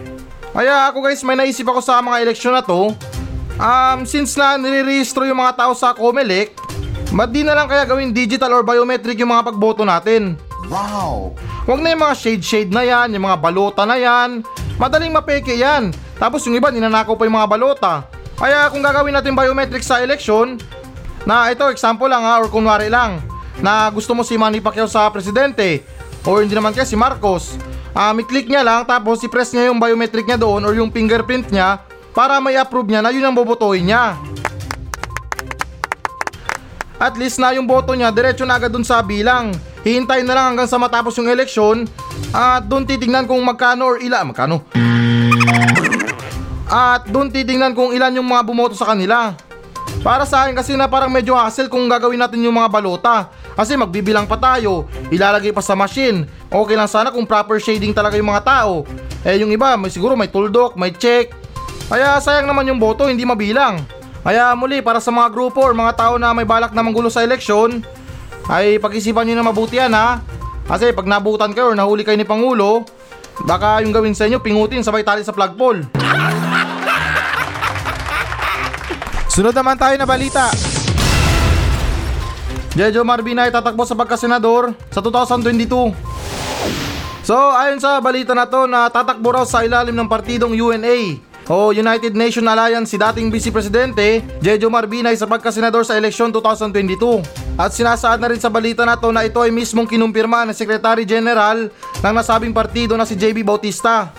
Kaya 0.52 0.90
ako 0.90 1.06
guys, 1.06 1.22
may 1.24 1.38
naisip 1.38 1.64
ako 1.64 1.80
sa 1.80 2.02
mga 2.02 2.26
eleksyon 2.26 2.52
na 2.52 2.62
to. 2.62 2.92
Um, 3.60 4.04
since 4.08 4.34
na 4.36 4.56
nire-registro 4.56 5.24
yung 5.24 5.38
mga 5.38 5.64
tao 5.64 5.72
sa 5.76 5.94
Comelec, 5.94 6.52
ba't 7.12 7.30
di 7.30 7.44
na 7.46 7.54
lang 7.54 7.68
kaya 7.70 7.86
gawin 7.86 8.10
digital 8.10 8.52
or 8.56 8.62
biometric 8.66 9.16
yung 9.20 9.30
mga 9.30 9.52
pagboto 9.52 9.86
natin? 9.86 10.34
Wow! 10.66 11.32
Huwag 11.64 11.80
na 11.80 11.94
yung 11.94 12.02
mga 12.02 12.16
shade-shade 12.18 12.72
na 12.72 12.82
yan, 12.82 13.14
yung 13.14 13.24
mga 13.30 13.38
balota 13.38 13.82
na 13.86 13.96
yan. 13.96 14.42
Madaling 14.80 15.14
mapeke 15.14 15.54
yan. 15.54 15.94
Tapos 16.18 16.42
yung 16.44 16.56
iba, 16.58 16.72
ninanakaw 16.72 17.14
pa 17.14 17.24
yung 17.28 17.36
mga 17.36 17.50
balota. 17.50 17.92
Kaya 18.34 18.72
kung 18.72 18.80
gagawin 18.80 19.12
natin 19.14 19.36
biometric 19.36 19.84
sa 19.84 20.00
election, 20.00 20.56
na 21.28 21.52
ito, 21.52 21.68
example 21.68 22.08
lang 22.08 22.24
ha, 22.24 22.40
or 22.40 22.48
kunwari 22.48 22.88
lang, 22.88 23.20
na 23.60 23.88
gusto 23.92 24.12
mo 24.16 24.24
si 24.24 24.36
Manny 24.36 24.60
Pacquiao 24.60 24.88
sa 24.88 25.08
presidente, 25.12 25.84
or 26.24 26.44
hindi 26.44 26.52
naman 26.56 26.72
kaya 26.72 26.88
si 26.88 26.96
Marcos, 26.96 27.56
ah 27.96 28.12
i-click 28.16 28.48
niya 28.48 28.64
lang, 28.64 28.84
tapos 28.84 29.20
i-press 29.24 29.52
niya 29.52 29.72
yung 29.72 29.80
biometric 29.80 30.28
niya 30.28 30.40
doon, 30.40 30.64
or 30.64 30.72
yung 30.76 30.92
fingerprint 30.92 31.48
niya, 31.52 31.84
para 32.10 32.42
may 32.42 32.58
approve 32.58 32.90
niya 32.90 33.00
na 33.04 33.14
yun 33.14 33.24
ang 33.24 33.36
bobotohin 33.36 33.86
niya. 33.86 34.18
At 37.00 37.16
least 37.16 37.40
na 37.40 37.56
yung 37.56 37.64
boto 37.64 37.96
niya, 37.96 38.12
diretso 38.12 38.44
na 38.44 38.60
agad 38.60 38.68
dun 38.68 38.84
sa 38.84 39.00
bilang. 39.00 39.56
Hihintayin 39.80 40.28
na 40.28 40.36
lang 40.36 40.52
hanggang 40.52 40.68
sa 40.68 40.76
matapos 40.76 41.16
yung 41.16 41.32
eleksyon 41.32 41.88
at 42.28 42.68
doon 42.68 42.84
titignan 42.84 43.24
kung 43.24 43.40
magkano 43.40 43.88
or 43.88 43.96
ilan, 43.96 44.28
magkano? 44.28 44.60
At 46.68 47.08
doon 47.08 47.32
titignan 47.32 47.72
kung 47.72 47.96
ilan 47.96 48.20
yung 48.20 48.28
mga 48.28 48.44
bumoto 48.44 48.76
sa 48.76 48.92
kanila. 48.92 49.32
Para 50.04 50.28
sa 50.28 50.44
akin 50.44 50.52
kasi 50.52 50.76
na 50.76 50.92
parang 50.92 51.08
medyo 51.08 51.32
hassle 51.32 51.72
kung 51.72 51.88
gagawin 51.88 52.20
natin 52.20 52.44
yung 52.44 52.60
mga 52.60 52.68
balota. 52.68 53.32
Kasi 53.54 53.74
magbibilang 53.74 54.24
pa 54.26 54.38
tayo, 54.38 54.86
ilalagay 55.10 55.50
pa 55.50 55.60
sa 55.60 55.74
machine. 55.74 56.24
Okay 56.48 56.76
lang 56.78 56.90
sana 56.90 57.10
kung 57.10 57.26
proper 57.26 57.58
shading 57.58 57.94
talaga 57.94 58.16
yung 58.16 58.30
mga 58.30 58.44
tao. 58.46 58.86
Eh 59.26 59.40
yung 59.42 59.52
iba, 59.52 59.76
may 59.76 59.92
siguro 59.92 60.16
may 60.16 60.30
tuldok, 60.30 60.74
may 60.78 60.94
check. 60.94 61.34
Kaya 61.90 62.22
sayang 62.22 62.46
naman 62.46 62.70
yung 62.70 62.78
boto, 62.78 63.10
hindi 63.10 63.26
mabilang. 63.26 63.82
Kaya 64.22 64.52
muli, 64.54 64.84
para 64.84 65.00
sa 65.00 65.10
mga 65.10 65.32
grupo 65.32 65.64
or 65.64 65.74
mga 65.74 65.96
tao 65.96 66.14
na 66.20 66.30
may 66.30 66.44
balak 66.44 66.70
na 66.70 66.84
manggulo 66.84 67.08
sa 67.08 67.24
eleksyon, 67.24 67.82
ay 68.46 68.78
pag-isipan 68.78 69.26
nyo 69.26 69.34
na 69.36 69.46
mabuti 69.46 69.80
yan 69.80 69.92
ha. 69.96 70.22
Kasi 70.70 70.94
pag 70.94 71.08
nabutan 71.08 71.50
kayo 71.50 71.74
or 71.74 71.76
nahuli 71.76 72.06
kayo 72.06 72.14
ni 72.14 72.28
Pangulo, 72.28 72.86
baka 73.42 73.82
yung 73.82 73.90
gawin 73.90 74.14
sa 74.14 74.30
inyo, 74.30 74.38
pingutin 74.38 74.86
sabay 74.86 75.02
tali 75.02 75.26
sa 75.26 75.34
flagpole. 75.34 75.82
Sunod 79.30 79.54
naman 79.54 79.78
tayo 79.78 79.94
na 79.98 80.06
balita. 80.06 80.50
Jejo 82.70 83.02
Marbina 83.02 83.50
ay 83.50 83.52
tatakbo 83.52 83.82
sa 83.82 83.98
pagkasenador 83.98 84.70
sa 84.94 85.02
2022. 85.02 85.90
So, 87.26 87.34
ayon 87.34 87.82
sa 87.82 87.98
balita 87.98 88.30
na 88.30 88.46
to 88.46 88.70
na 88.70 88.86
tatakbo 88.86 89.34
raw 89.34 89.42
sa 89.42 89.66
ilalim 89.66 89.94
ng 89.94 90.06
partidong 90.06 90.54
UNA 90.54 91.18
o 91.50 91.74
United 91.74 92.14
Nation 92.14 92.46
Alliance 92.46 92.94
si 92.94 92.96
dating 92.96 93.26
Vice 93.26 93.50
Presidente 93.50 94.22
Jejo 94.38 94.70
Marbinay 94.70 95.18
sa 95.18 95.26
pagkasenador 95.26 95.82
sa 95.82 95.98
eleksyon 95.98 96.30
2022. 96.30 97.58
At 97.58 97.74
sinasaad 97.74 98.22
na 98.22 98.30
rin 98.30 98.38
sa 98.38 98.48
balita 98.48 98.86
na 98.86 98.94
to 98.94 99.10
na 99.10 99.26
ito 99.26 99.42
ay 99.42 99.50
mismong 99.50 99.90
kinumpirma 99.90 100.46
ng 100.46 100.54
Secretary 100.54 101.02
General 101.02 101.66
ng 102.00 102.14
nasabing 102.14 102.54
partido 102.54 102.94
na 102.94 103.02
si 103.02 103.18
JB 103.18 103.42
Bautista. 103.42 104.14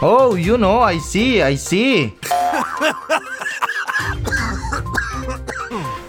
Oh, 0.00 0.40
you 0.40 0.56
know, 0.56 0.80
I 0.80 0.96
see, 1.04 1.44
I 1.44 1.60
see. 1.60 2.16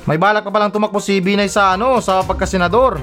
May 0.09 0.17
balak 0.17 0.41
pa 0.41 0.49
palang 0.49 0.73
tumakbo 0.73 0.97
si 0.97 1.21
Binay 1.21 1.53
sa 1.53 1.77
ano, 1.77 2.01
sa 2.01 2.25
pagkasenador. 2.25 2.97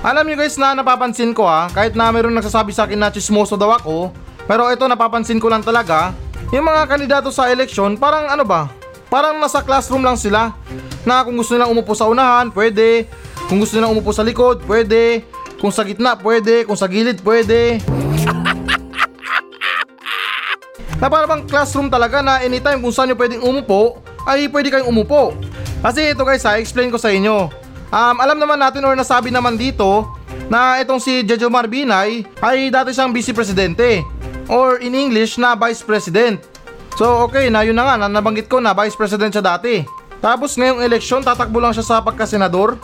Alam 0.00 0.24
niyo 0.24 0.40
guys 0.40 0.56
na 0.56 0.72
napapansin 0.72 1.36
ko 1.36 1.44
ha, 1.44 1.68
kahit 1.68 1.92
na 1.92 2.08
mayroong 2.08 2.40
nagsasabi 2.40 2.72
sa 2.72 2.88
akin 2.88 2.96
na 2.96 3.12
chismoso 3.12 3.52
daw 3.52 3.76
ako, 3.76 4.08
pero 4.48 4.64
ito 4.72 4.88
napapansin 4.88 5.36
ko 5.36 5.52
lang 5.52 5.60
talaga, 5.60 6.16
yung 6.56 6.64
mga 6.64 6.88
kandidato 6.88 7.28
sa 7.28 7.52
eleksyon 7.52 8.00
parang 8.00 8.32
ano 8.32 8.48
ba, 8.48 8.72
parang 9.12 9.36
nasa 9.36 9.60
classroom 9.60 10.00
lang 10.00 10.16
sila. 10.16 10.56
Na 11.04 11.20
kung 11.20 11.36
gusto 11.36 11.52
nilang 11.52 11.68
umupo 11.68 11.92
sa 11.92 12.08
unahan, 12.08 12.48
pwede. 12.48 13.04
Kung 13.52 13.60
gusto 13.60 13.76
nilang 13.76 13.92
umupo 13.92 14.16
sa 14.16 14.24
likod, 14.24 14.64
pwede. 14.64 15.20
Kung 15.60 15.68
sa 15.68 15.84
gitna, 15.84 16.16
pwede. 16.16 16.64
Kung 16.64 16.80
sa 16.80 16.88
gilid, 16.88 17.20
pwede. 17.20 17.76
na 21.00 21.08
parang 21.08 21.48
classroom 21.48 21.88
talaga 21.92 22.24
na 22.24 22.40
anytime 22.44 22.80
kung 22.84 22.92
saan 22.92 23.08
nyo 23.12 23.16
pwedeng 23.16 23.40
umupo, 23.44 24.00
ay 24.28 24.48
pwede 24.52 24.68
kayong 24.72 24.90
umupo. 24.90 25.36
Kasi 25.80 26.12
ito 26.12 26.24
guys 26.24 26.44
ha, 26.44 26.60
explain 26.60 26.92
ko 26.92 27.00
sa 27.00 27.08
inyo. 27.08 27.48
Um, 27.90 28.16
alam 28.22 28.38
naman 28.38 28.60
natin 28.60 28.84
or 28.86 28.94
nasabi 28.94 29.34
naman 29.34 29.58
dito 29.58 30.06
na 30.46 30.78
itong 30.78 31.02
si 31.02 31.26
Jejo 31.26 31.50
Marbinay 31.50 32.22
ay 32.38 32.70
dati 32.70 32.94
siyang 32.94 33.10
vice 33.10 33.34
presidente 33.34 34.04
or 34.46 34.78
in 34.78 34.94
English 34.94 35.38
na 35.38 35.58
vice 35.58 35.82
president. 35.82 36.38
So 36.94 37.26
okay, 37.26 37.48
na 37.48 37.64
yun 37.64 37.74
na 37.78 37.86
nga, 37.86 37.94
na 37.96 38.06
nabanggit 38.10 38.46
ko 38.46 38.60
na 38.60 38.76
vice 38.76 38.94
president 38.94 39.32
siya 39.34 39.56
dati. 39.56 39.82
Tapos 40.20 40.52
ngayong 40.54 40.84
eleksyon, 40.84 41.24
tatakbo 41.24 41.58
lang 41.58 41.72
siya 41.72 41.86
sa 41.86 42.04
pagkasenador. 42.04 42.76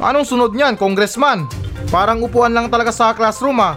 Anong 0.00 0.24
sunod 0.24 0.56
niyan, 0.56 0.80
congressman? 0.80 1.44
Parang 1.92 2.24
upuan 2.24 2.56
lang 2.56 2.72
talaga 2.72 2.88
sa 2.88 3.12
classroom 3.12 3.60
ah. 3.60 3.76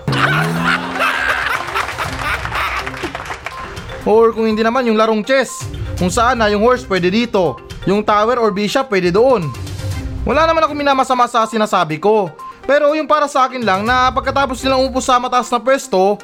Or 4.07 4.31
kung 4.31 4.47
hindi 4.47 4.63
naman 4.63 4.87
yung 4.87 4.95
larong 4.95 5.23
chess, 5.23 5.67
kung 5.97 6.09
saan 6.09 6.41
na 6.41 6.49
yung 6.49 6.63
horse 6.65 6.85
pwede 6.87 7.09
dito, 7.13 7.57
yung 7.85 8.01
tower 8.01 8.39
or 8.39 8.49
bishop 8.49 8.89
pwede 8.89 9.13
doon. 9.13 9.49
Wala 10.23 10.47
naman 10.47 10.63
ako 10.63 10.73
minamasama 10.73 11.27
sa 11.27 11.43
sinasabi 11.43 11.99
ko. 11.99 12.31
Pero 12.63 12.95
yung 12.95 13.07
para 13.07 13.27
sa 13.27 13.43
akin 13.43 13.59
lang 13.59 13.83
na 13.83 14.07
pagkatapos 14.07 14.63
nilang 14.63 14.87
umupo 14.87 15.03
sa 15.03 15.19
mataas 15.19 15.51
na 15.51 15.59
pwesto, 15.59 16.15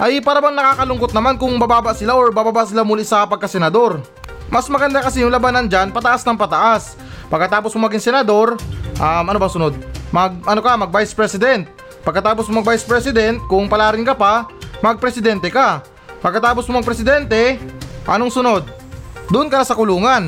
ay 0.00 0.24
para 0.24 0.40
bang 0.40 0.56
nakakalungkot 0.56 1.12
naman 1.12 1.36
kung 1.36 1.52
bababa 1.60 1.92
sila 1.92 2.16
or 2.16 2.32
bababa 2.32 2.64
sila 2.64 2.80
muli 2.80 3.04
sa 3.04 3.28
pagkasenador. 3.28 4.00
Mas 4.48 4.68
maganda 4.72 5.04
kasi 5.04 5.20
yung 5.20 5.32
labanan 5.32 5.68
dyan, 5.68 5.92
pataas 5.92 6.24
ng 6.24 6.36
pataas. 6.36 6.96
Pagkatapos 7.28 7.76
mo 7.76 7.88
maging 7.88 8.12
senador, 8.12 8.56
um, 9.00 9.24
ano 9.28 9.38
ba 9.40 9.48
sunod? 9.48 9.76
Mag, 10.12 10.36
ano 10.44 10.60
ka, 10.60 10.72
mag 10.76 10.92
vice 10.92 11.12
president. 11.16 11.68
Pagkatapos 12.04 12.48
mo 12.48 12.60
mag 12.60 12.72
vice 12.72 12.84
president, 12.84 13.40
kung 13.48 13.68
palarin 13.68 14.04
ka 14.04 14.16
pa, 14.16 14.48
mag 14.80 15.00
presidente 15.00 15.48
ka. 15.48 15.80
Pagkatapos 16.20 16.68
mo 16.68 16.80
mag 16.80 16.88
presidente, 16.88 17.56
anong 18.08 18.32
sunod? 18.32 18.81
Doon 19.30 19.46
ka 19.52 19.62
na 19.62 19.66
sa 19.68 19.78
kulungan. 19.78 20.26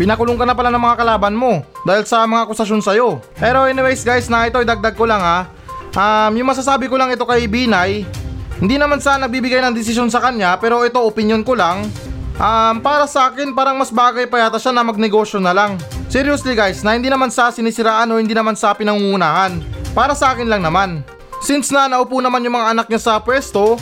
Pinakulong 0.00 0.40
ka 0.40 0.48
na 0.48 0.56
pala 0.56 0.72
ng 0.72 0.80
mga 0.80 0.96
kalaban 0.96 1.36
mo 1.36 1.60
dahil 1.84 2.08
sa 2.08 2.24
mga 2.24 2.48
akusasyon 2.48 2.80
sa'yo. 2.80 3.20
Pero 3.36 3.68
anyways 3.68 4.00
guys, 4.00 4.32
na 4.32 4.48
ito 4.48 4.56
idagdag 4.56 4.96
ko 4.96 5.04
lang 5.04 5.20
ha. 5.20 5.52
Um, 5.92 6.40
yung 6.40 6.48
masasabi 6.48 6.88
ko 6.88 6.96
lang 6.96 7.12
ito 7.12 7.28
kay 7.28 7.44
Binay, 7.44 8.08
hindi 8.64 8.76
naman 8.80 8.96
sa 9.04 9.20
nagbibigay 9.20 9.60
ng 9.60 9.76
desisyon 9.76 10.08
sa 10.08 10.24
kanya 10.24 10.56
pero 10.56 10.80
ito 10.88 10.96
opinion 11.04 11.44
ko 11.44 11.52
lang. 11.52 11.84
Um, 12.40 12.80
para 12.80 13.04
sa 13.04 13.28
akin 13.28 13.52
parang 13.52 13.76
mas 13.76 13.92
bagay 13.92 14.24
pa 14.24 14.40
yata 14.40 14.56
siya 14.56 14.72
na 14.72 14.80
magnegosyo 14.80 15.36
na 15.36 15.52
lang. 15.52 15.76
Seriously 16.08 16.56
guys, 16.56 16.80
na 16.80 16.96
hindi 16.96 17.12
naman 17.12 17.28
sa 17.28 17.52
sinisiraan 17.52 18.08
o 18.08 18.16
hindi 18.16 18.32
naman 18.32 18.56
sa 18.56 18.72
pinangungunahan. 18.72 19.60
Para 19.92 20.16
sa 20.16 20.32
akin 20.32 20.48
lang 20.48 20.64
naman. 20.64 21.04
Since 21.44 21.76
na 21.76 21.92
naupo 21.92 22.24
naman 22.24 22.40
yung 22.40 22.56
mga 22.56 22.72
anak 22.72 22.86
niya 22.88 23.04
sa 23.04 23.12
pwesto, 23.20 23.76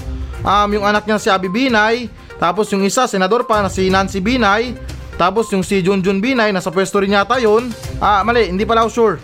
um, 0.44 0.68
yung 0.74 0.84
anak 0.86 1.06
niya 1.06 1.18
si 1.18 1.28
Abi 1.30 1.48
Binay, 1.50 2.10
tapos 2.38 2.70
yung 2.70 2.86
isa, 2.86 3.06
senador 3.10 3.46
pa 3.46 3.62
na 3.62 3.70
si 3.70 3.90
Nancy 3.90 4.22
Binay, 4.22 4.74
tapos 5.18 5.50
yung 5.50 5.66
si 5.66 5.82
Junjun 5.82 6.22
Binay, 6.22 6.54
nasa 6.54 6.70
pwesto 6.70 7.02
rin 7.02 7.14
yata 7.14 7.42
yun. 7.42 7.74
Ah, 7.98 8.22
mali, 8.22 8.46
hindi 8.46 8.62
pala 8.62 8.86
ako 8.86 8.90
sure. 8.90 9.16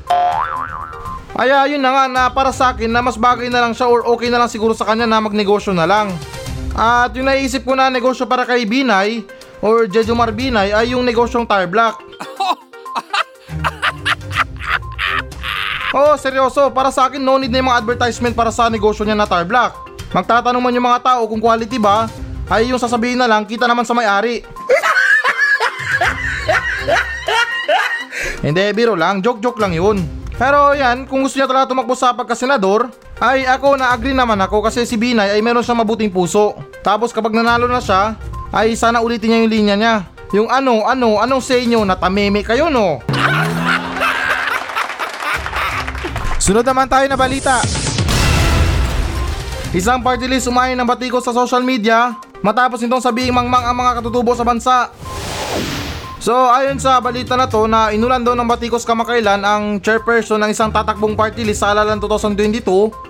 Kaya 1.34 1.66
yun 1.66 1.82
na 1.82 1.90
nga 1.90 2.04
na 2.06 2.22
para 2.30 2.54
sa 2.54 2.70
akin 2.74 2.86
na 2.90 3.02
mas 3.02 3.18
bagay 3.18 3.50
na 3.50 3.58
lang 3.58 3.74
siya 3.74 3.90
or 3.90 4.06
okay 4.06 4.30
na 4.30 4.38
lang 4.38 4.50
siguro 4.50 4.70
sa 4.70 4.86
kanya 4.86 5.06
na 5.06 5.18
magnegosyo 5.18 5.74
na 5.74 5.86
lang. 5.86 6.14
At 6.74 7.14
yung 7.14 7.26
naisip 7.30 7.66
ko 7.66 7.74
na 7.74 7.90
negosyo 7.90 8.26
para 8.26 8.46
kay 8.46 8.66
Binay 8.66 9.22
or 9.62 9.86
Jejomar 9.90 10.34
Binay 10.34 10.74
ay 10.74 10.94
yung 10.94 11.06
negosyong 11.06 11.46
tire 11.46 11.70
block. 11.70 12.02
Oo, 15.94 16.18
seryoso. 16.18 16.74
Para 16.74 16.90
sa 16.90 17.06
akin, 17.06 17.22
no 17.22 17.38
need 17.38 17.54
na 17.54 17.62
yung 17.62 17.70
mga 17.70 17.86
advertisement 17.86 18.34
para 18.34 18.50
sa 18.50 18.66
negosyo 18.66 19.06
niya 19.06 19.14
na 19.14 19.30
tire 19.30 19.46
block. 19.46 19.83
Magtatanong 20.14 20.62
man 20.62 20.70
yung 20.78 20.86
mga 20.86 21.02
tao 21.02 21.26
kung 21.26 21.42
quality 21.42 21.74
ba, 21.74 22.06
ay 22.46 22.70
yung 22.70 22.78
sasabihin 22.78 23.18
na 23.18 23.26
lang, 23.26 23.42
kita 23.42 23.66
naman 23.66 23.82
sa 23.82 23.98
may-ari. 23.98 24.46
Hindi, 28.46 28.62
biro 28.70 28.94
lang. 28.94 29.18
Joke-joke 29.18 29.58
lang 29.58 29.74
yun. 29.74 30.06
Pero 30.38 30.70
yan, 30.70 31.10
kung 31.10 31.26
gusto 31.26 31.34
niya 31.34 31.50
talaga 31.50 31.74
tumakbo 31.74 31.98
sa 31.98 32.14
pagkasenador, 32.14 32.94
ay 33.18 33.42
ako 33.42 33.74
na-agree 33.74 34.14
naman 34.14 34.38
ako 34.38 34.62
kasi 34.62 34.86
si 34.86 34.94
Binay 34.94 35.34
ay 35.34 35.42
meron 35.42 35.66
siyang 35.66 35.82
mabuting 35.82 36.14
puso. 36.14 36.54
Tapos 36.86 37.10
kapag 37.10 37.34
nanalo 37.34 37.66
na 37.66 37.82
siya, 37.82 38.14
ay 38.54 38.78
sana 38.78 39.02
ulitin 39.02 39.34
niya 39.34 39.38
yung 39.42 39.50
linya 39.50 39.76
niya. 39.78 39.94
Yung 40.34 40.48
ano, 40.50 40.86
ano, 40.86 41.18
anong 41.22 41.42
say 41.42 41.66
nyo, 41.66 41.82
natameme 41.82 42.42
kayo 42.46 42.70
no? 42.70 43.02
Sunod 46.38 46.66
naman 46.66 46.86
tayo 46.86 47.06
na 47.10 47.18
balita. 47.18 47.83
Isang 49.74 50.06
party 50.06 50.30
list 50.30 50.46
umayon 50.46 50.78
ng 50.78 50.86
batikos 50.86 51.26
sa 51.26 51.34
social 51.34 51.58
media 51.66 52.14
matapos 52.46 52.78
nitong 52.78 53.02
sabihing 53.02 53.34
mangmang 53.34 53.66
ang 53.66 53.74
mga 53.74 53.98
katutubo 53.98 54.30
sa 54.30 54.46
bansa. 54.46 54.86
So 56.22 56.30
ayon 56.30 56.78
sa 56.78 57.02
balita 57.02 57.34
na 57.34 57.50
to 57.50 57.66
na 57.66 57.90
inulan 57.90 58.22
daw 58.22 58.38
ng 58.38 58.46
batikos 58.46 58.86
kamakailan 58.86 59.42
ang 59.42 59.82
chairperson 59.82 60.38
ng 60.46 60.54
isang 60.54 60.70
tatakbong 60.70 61.18
party 61.18 61.42
list 61.42 61.66
sa 61.66 61.74
halalan 61.74 61.98
2022 61.98 62.62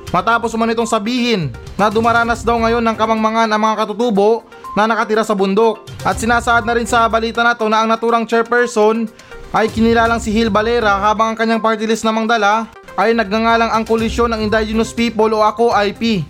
matapos 0.08 0.56
umano 0.56 0.72
itong 0.72 0.88
sabihin 0.88 1.52
na 1.76 1.92
dumaranas 1.92 2.40
daw 2.40 2.56
ngayon 2.56 2.80
ng 2.80 2.96
kamangmangan 2.96 3.52
ang 3.52 3.60
mga 3.60 3.84
katutubo 3.84 4.48
na 4.72 4.88
nakatira 4.88 5.20
sa 5.20 5.36
bundok. 5.36 5.84
At 6.00 6.16
sinasaad 6.16 6.64
na 6.64 6.80
rin 6.80 6.88
sa 6.88 7.04
balita 7.12 7.44
na 7.44 7.52
to 7.52 7.68
na 7.68 7.84
ang 7.84 7.92
naturang 7.92 8.24
chairperson 8.24 9.04
ay 9.52 9.68
kinilalang 9.68 10.16
si 10.16 10.32
Hil 10.32 10.48
Valera 10.48 10.96
habang 10.96 11.36
ang 11.36 11.36
kanyang 11.36 11.60
party 11.60 11.84
list 11.84 12.08
namang 12.08 12.24
dala 12.24 12.72
ay 12.94 13.10
nagngangalang 13.14 13.74
ang 13.74 13.82
koalisyon 13.82 14.30
ng 14.34 14.40
Indigenous 14.46 14.94
People 14.94 15.34
o 15.34 15.42
ako 15.42 15.74
IP. 15.74 16.22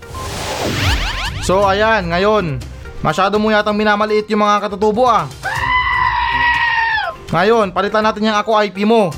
So 1.44 1.68
ayan, 1.68 2.08
ngayon, 2.08 2.56
masyado 3.04 3.36
mo 3.36 3.52
yatang 3.52 3.76
minamaliit 3.76 4.24
yung 4.32 4.40
mga 4.40 4.68
katutubo 4.68 5.04
ah. 5.04 5.28
Ngayon, 7.28 7.68
palitan 7.74 8.00
natin 8.00 8.32
yung 8.32 8.38
ako 8.38 8.56
IP 8.64 8.88
mo. 8.88 9.12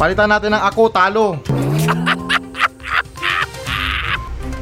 Palitan 0.00 0.32
natin 0.32 0.56
ng 0.56 0.62
ako 0.62 0.88
talo. 0.88 1.36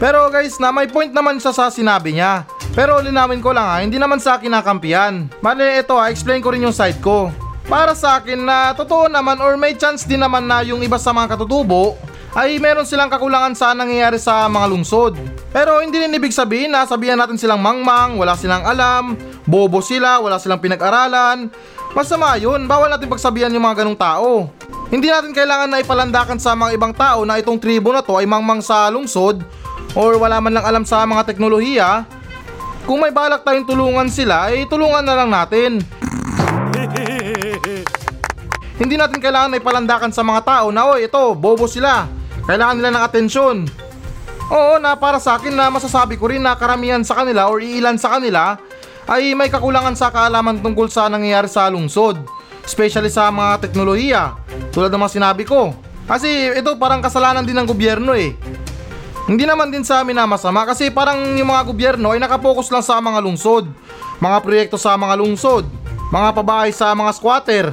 Pero 0.02 0.28
guys, 0.28 0.58
na 0.58 0.74
may 0.74 0.90
point 0.90 1.14
naman 1.14 1.38
siya 1.38 1.54
sa 1.54 1.70
sinabi 1.70 2.18
niya. 2.18 2.42
Pero 2.76 3.00
linawin 3.00 3.40
ko 3.40 3.56
lang 3.56 3.64
ha, 3.64 3.80
hindi 3.80 3.96
naman 3.96 4.20
sa 4.20 4.36
akin 4.36 4.52
nakampiyan. 4.52 5.32
Mali 5.40 5.80
ito 5.80 5.96
ha, 5.96 6.12
explain 6.12 6.44
ko 6.44 6.52
rin 6.52 6.66
yung 6.66 6.74
side 6.74 7.00
ko. 7.00 7.32
Para 7.66 7.96
sa 7.96 8.20
akin 8.20 8.46
na 8.46 8.76
totoo 8.76 9.08
naman 9.08 9.40
or 9.42 9.58
may 9.58 9.74
chance 9.74 10.04
din 10.04 10.22
naman 10.22 10.44
na 10.44 10.62
yung 10.62 10.84
iba 10.84 11.00
sa 11.00 11.10
mga 11.10 11.34
katutubo 11.34 11.98
ay 12.36 12.60
meron 12.60 12.84
silang 12.84 13.08
kakulangan 13.08 13.56
sa 13.56 13.72
nangyayari 13.72 14.20
sa 14.20 14.44
mga 14.44 14.68
lungsod. 14.68 15.16
Pero 15.56 15.80
hindi 15.80 15.96
rin 15.96 16.12
ibig 16.12 16.36
sabihin 16.36 16.68
na 16.68 16.84
sabihan 16.84 17.16
natin 17.16 17.40
silang 17.40 17.64
mangmang, 17.64 18.20
wala 18.20 18.36
silang 18.36 18.60
alam, 18.60 19.16
bobo 19.48 19.80
sila, 19.80 20.20
wala 20.20 20.36
silang 20.36 20.60
pinag-aralan. 20.60 21.48
Masama 21.96 22.36
yun, 22.36 22.68
bawal 22.68 22.92
natin 22.92 23.08
pagsabihan 23.08 23.48
yung 23.56 23.64
mga 23.64 23.80
ganong 23.80 23.96
tao. 23.96 24.52
Hindi 24.92 25.08
natin 25.08 25.32
kailangan 25.32 25.72
na 25.72 25.80
ipalandakan 25.80 26.36
sa 26.36 26.52
mga 26.52 26.76
ibang 26.76 26.92
tao 26.92 27.24
na 27.24 27.40
itong 27.40 27.56
tribo 27.56 27.88
na 27.88 28.04
to 28.04 28.20
ay 28.20 28.28
mangmang 28.28 28.60
sa 28.60 28.92
lungsod 28.92 29.40
or 29.96 30.20
wala 30.20 30.36
man 30.36 30.60
lang 30.60 30.66
alam 30.68 30.84
sa 30.84 31.08
mga 31.08 31.24
teknolohiya. 31.24 32.04
Kung 32.84 33.00
may 33.00 33.16
balak 33.16 33.48
tayong 33.48 33.64
tulungan 33.64 34.12
sila, 34.12 34.52
eh 34.52 34.68
tulungan 34.68 35.08
na 35.08 35.24
lang 35.24 35.32
natin. 35.32 35.80
Hindi 38.80 38.94
natin 39.00 39.24
kailangan 39.24 39.56
na 39.56 39.58
ipalandakan 39.58 40.12
sa 40.12 40.20
mga 40.20 40.44
tao 40.44 40.68
na 40.68 40.84
oy 40.92 41.08
ito, 41.08 41.32
bobo 41.32 41.64
sila. 41.64 42.25
Kailangan 42.46 42.78
nila 42.78 42.90
ng 42.94 43.04
atensyon. 43.04 43.56
Oo 44.46 44.78
na 44.78 44.94
para 44.94 45.18
sa 45.18 45.34
akin 45.34 45.50
na 45.50 45.66
masasabi 45.66 46.14
ko 46.14 46.30
rin 46.30 46.38
na 46.38 46.54
karamihan 46.54 47.02
sa 47.02 47.18
kanila 47.18 47.50
or 47.50 47.58
iilan 47.58 47.98
sa 47.98 48.14
kanila 48.14 48.54
ay 49.10 49.34
may 49.34 49.50
kakulangan 49.50 49.98
sa 49.98 50.14
kaalaman 50.14 50.62
tungkol 50.62 50.86
sa 50.86 51.10
nangyayari 51.10 51.50
sa 51.50 51.66
lungsod. 51.66 52.22
Especially 52.62 53.10
sa 53.10 53.30
mga 53.34 53.66
teknolohiya. 53.66 54.38
Tulad 54.70 54.90
ng 54.94 55.02
mga 55.02 55.14
sinabi 55.18 55.42
ko. 55.42 55.74
Kasi 56.06 56.54
ito 56.54 56.78
parang 56.78 57.02
kasalanan 57.02 57.42
din 57.42 57.58
ng 57.58 57.66
gobyerno 57.66 58.14
eh. 58.14 58.38
Hindi 59.26 59.42
naman 59.42 59.74
din 59.74 59.82
sa 59.82 60.06
amin 60.06 60.14
na 60.14 60.30
masama 60.30 60.62
kasi 60.62 60.86
parang 60.94 61.18
yung 61.34 61.50
mga 61.50 61.66
gobyerno 61.66 62.14
ay 62.14 62.22
nakapokus 62.22 62.70
lang 62.70 62.86
sa 62.86 63.02
mga 63.02 63.26
lungsod. 63.26 63.66
Mga 64.22 64.38
proyekto 64.38 64.78
sa 64.78 64.94
mga 64.94 65.18
lungsod. 65.18 65.66
Mga 66.14 66.28
pabahay 66.30 66.70
sa 66.70 66.94
mga 66.94 67.10
squatter. 67.10 67.64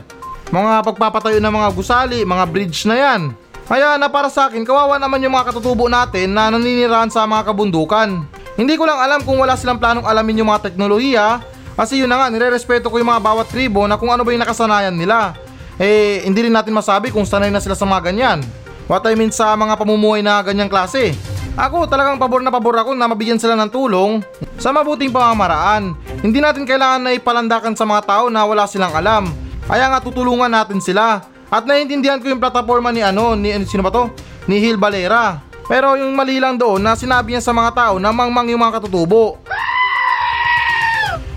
Mga 0.50 0.82
pagpapatayo 0.82 1.38
ng 1.38 1.54
mga 1.54 1.70
gusali, 1.78 2.20
mga 2.26 2.46
bridge 2.50 2.90
na 2.90 2.98
yan. 2.98 3.22
Kaya 3.64 3.96
na 3.96 4.12
para 4.12 4.28
sa 4.28 4.52
akin, 4.52 4.68
kawawa 4.68 5.00
naman 5.00 5.24
yung 5.24 5.34
mga 5.34 5.54
katutubo 5.54 5.88
natin 5.88 6.36
na 6.36 6.52
naninirahan 6.52 7.08
sa 7.08 7.24
mga 7.24 7.52
kabundukan. 7.54 8.28
Hindi 8.54 8.74
ko 8.78 8.86
lang 8.86 9.00
alam 9.00 9.22
kung 9.24 9.40
wala 9.40 9.58
silang 9.58 9.80
planong 9.82 10.06
alamin 10.06 10.44
yung 10.44 10.50
mga 10.52 10.70
teknolohiya 10.70 11.42
kasi 11.74 11.98
yun 11.98 12.10
na 12.10 12.22
nga, 12.22 12.28
nire-respeto 12.30 12.90
ko 12.94 13.02
yung 13.02 13.10
mga 13.10 13.24
bawat 13.24 13.50
tribo 13.50 13.82
na 13.90 13.98
kung 13.98 14.14
ano 14.14 14.22
ba 14.22 14.30
yung 14.30 14.46
nakasanayan 14.46 14.94
nila. 14.94 15.34
Eh, 15.82 16.22
hindi 16.22 16.46
rin 16.46 16.54
natin 16.54 16.70
masabi 16.70 17.10
kung 17.10 17.26
sanay 17.26 17.50
na 17.50 17.58
sila 17.58 17.74
sa 17.74 17.90
mga 17.90 18.14
ganyan. 18.14 18.40
What 18.86 19.02
I 19.10 19.18
mean 19.18 19.34
sa 19.34 19.58
mga 19.58 19.74
pamumuhay 19.82 20.22
na 20.22 20.46
ganyang 20.46 20.70
klase. 20.70 21.18
Ako 21.58 21.90
talagang 21.90 22.22
pabor 22.22 22.46
na 22.46 22.54
pabor 22.54 22.78
ako 22.78 22.94
na 22.94 23.10
mabigyan 23.10 23.42
sila 23.42 23.58
ng 23.58 23.70
tulong 23.74 24.22
sa 24.62 24.70
mabuting 24.70 25.10
pamamaraan. 25.10 25.98
Hindi 26.22 26.42
natin 26.42 26.66
kailangan 26.66 27.10
na 27.10 27.18
ipalandakan 27.18 27.74
sa 27.74 27.90
mga 27.90 28.02
tao 28.06 28.26
na 28.30 28.46
wala 28.46 28.70
silang 28.70 28.94
alam. 28.94 29.34
Kaya 29.66 29.90
nga 29.90 30.02
tutulungan 30.02 30.50
natin 30.50 30.78
sila. 30.78 31.26
At 31.54 31.70
naiintindihan 31.70 32.18
ko 32.18 32.34
yung 32.34 32.42
plataforma 32.42 32.90
ni 32.90 33.06
ano, 33.06 33.38
ni 33.38 33.54
sino 33.70 33.86
ba 33.86 33.94
to? 33.94 34.10
Ni 34.50 34.58
Hil 34.58 34.82
Valera. 34.82 35.38
Pero 35.70 35.94
yung 35.94 36.18
mali 36.18 36.42
lang 36.42 36.58
doon 36.58 36.82
na 36.82 36.98
sinabi 36.98 37.38
niya 37.38 37.46
sa 37.46 37.54
mga 37.54 37.72
tao 37.78 38.02
na 38.02 38.10
mangmang 38.10 38.50
yung 38.50 38.58
mga 38.66 38.82
katutubo. 38.82 39.38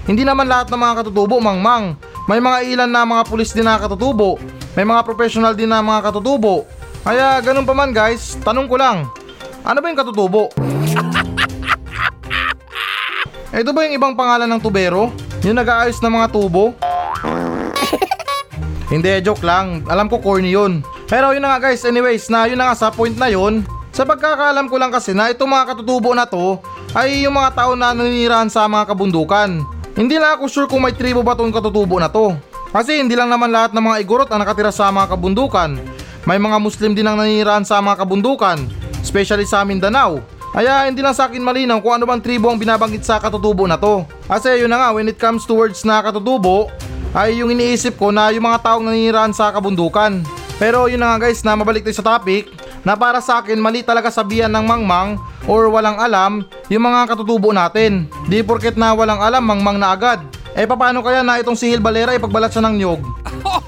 Hindi 0.08 0.24
naman 0.24 0.48
lahat 0.48 0.72
ng 0.72 0.80
mga 0.80 1.04
katutubo 1.04 1.36
mangmang. 1.36 2.00
May 2.24 2.40
mga 2.40 2.64
ilan 2.64 2.88
na 2.88 3.04
mga 3.04 3.28
pulis 3.28 3.52
din 3.52 3.68
na 3.68 3.76
katutubo. 3.76 4.40
May 4.72 4.88
mga 4.88 5.04
professional 5.04 5.52
din 5.52 5.68
na 5.68 5.84
mga 5.84 6.08
katutubo. 6.08 6.64
Kaya 7.04 7.36
ganun 7.44 7.68
pa 7.68 7.76
man 7.76 7.92
guys, 7.92 8.40
tanong 8.40 8.72
ko 8.72 8.80
lang. 8.80 9.04
Ano 9.68 9.84
ba 9.84 9.92
yung 9.92 10.00
katutubo? 10.00 10.48
Ito 13.52 13.68
ba 13.68 13.84
yung 13.84 13.94
ibang 14.00 14.16
pangalan 14.16 14.48
ng 14.48 14.64
tubero? 14.64 15.12
Yung 15.44 15.60
nag-aayos 15.60 16.00
ng 16.00 16.12
mga 16.16 16.32
tubo? 16.32 16.72
Hindi, 18.86 19.18
joke 19.22 19.42
lang. 19.42 19.82
Alam 19.90 20.06
ko 20.06 20.22
corny 20.22 20.54
yun. 20.54 20.86
Pero 21.10 21.34
yun 21.34 21.42
na 21.42 21.56
nga 21.58 21.70
guys, 21.70 21.82
anyways, 21.82 22.30
na 22.30 22.46
yun 22.46 22.58
na 22.58 22.70
nga 22.70 22.76
sa 22.78 22.94
point 22.94 23.14
na 23.18 23.26
yun. 23.26 23.66
Sa 23.90 24.04
pagkakaalam 24.04 24.68
ko 24.68 24.76
lang 24.76 24.92
kasi 24.92 25.16
na 25.16 25.32
itong 25.32 25.48
mga 25.48 25.72
katutubo 25.72 26.12
na 26.12 26.28
to 26.28 26.60
ay 26.92 27.24
yung 27.24 27.32
mga 27.32 27.56
tao 27.56 27.72
na 27.72 27.96
naninirahan 27.96 28.52
sa 28.52 28.68
mga 28.68 28.92
kabundukan. 28.92 29.64
Hindi 29.96 30.20
lang 30.20 30.36
ako 30.36 30.44
sure 30.52 30.68
kung 30.68 30.84
may 30.84 30.92
tribo 30.92 31.24
ba 31.24 31.32
itong 31.32 31.48
katutubo 31.48 31.96
na 31.96 32.12
to. 32.12 32.36
Kasi 32.76 33.00
hindi 33.00 33.16
lang 33.16 33.32
naman 33.32 33.48
lahat 33.48 33.72
ng 33.72 33.80
mga 33.80 33.96
igorot 34.04 34.28
ang 34.28 34.44
nakatira 34.44 34.68
sa 34.68 34.92
mga 34.92 35.16
kabundukan. 35.16 35.80
May 36.28 36.36
mga 36.36 36.58
Muslim 36.60 36.92
din 36.92 37.08
ang 37.08 37.16
naninirahan 37.16 37.64
sa 37.64 37.80
mga 37.80 38.04
kabundukan, 38.04 38.58
especially 39.00 39.48
sa 39.48 39.64
Mindanao. 39.64 40.20
Kaya 40.52 40.84
hindi 40.84 41.00
lang 41.00 41.16
sa 41.16 41.32
akin 41.32 41.40
malinaw 41.40 41.80
kung 41.80 41.96
ano 41.96 42.04
bang 42.04 42.20
tribo 42.20 42.52
ang 42.52 42.60
binabanggit 42.60 43.00
sa 43.00 43.16
katutubo 43.16 43.64
na 43.64 43.80
to. 43.80 44.04
Kasi 44.28 44.60
yun 44.60 44.68
na 44.68 44.76
nga, 44.76 44.88
when 44.92 45.08
it 45.08 45.16
comes 45.16 45.48
to 45.48 45.56
words 45.56 45.84
na 45.88 46.04
katutubo, 46.04 46.68
ay 47.16 47.40
yung 47.40 47.48
iniisip 47.48 47.96
ko 47.96 48.12
na 48.12 48.28
yung 48.28 48.44
mga 48.44 48.60
taong 48.60 48.84
naninirahan 48.84 49.32
sa 49.32 49.48
kabundukan. 49.48 50.20
Pero 50.60 50.84
yun 50.84 51.00
na 51.00 51.16
nga 51.16 51.24
guys, 51.24 51.40
na 51.40 51.56
mabalik 51.56 51.80
tayo 51.80 51.96
sa 51.96 52.04
topic, 52.04 52.52
na 52.84 52.92
para 52.92 53.24
sa 53.24 53.40
akin 53.40 53.56
mali 53.56 53.80
talaga 53.80 54.12
sabihan 54.12 54.52
ng 54.52 54.62
mangmang 54.68 55.16
or 55.48 55.72
walang 55.72 55.96
alam 55.96 56.44
yung 56.68 56.84
mga 56.84 57.08
katutubo 57.08 57.56
natin. 57.56 58.06
Di 58.28 58.44
porket 58.44 58.76
na 58.76 58.92
walang 58.92 59.18
alam, 59.18 59.40
mangmang 59.42 59.80
na 59.80 59.96
agad. 59.96 60.20
Eh 60.52 60.68
paano 60.68 61.00
kaya 61.00 61.24
na 61.24 61.40
itong 61.40 61.56
si 61.56 61.72
Hil 61.72 61.80
Valera 61.80 62.12
ipagbalat 62.12 62.52
siya 62.52 62.64
ng 62.68 62.76
nyog? 62.76 63.00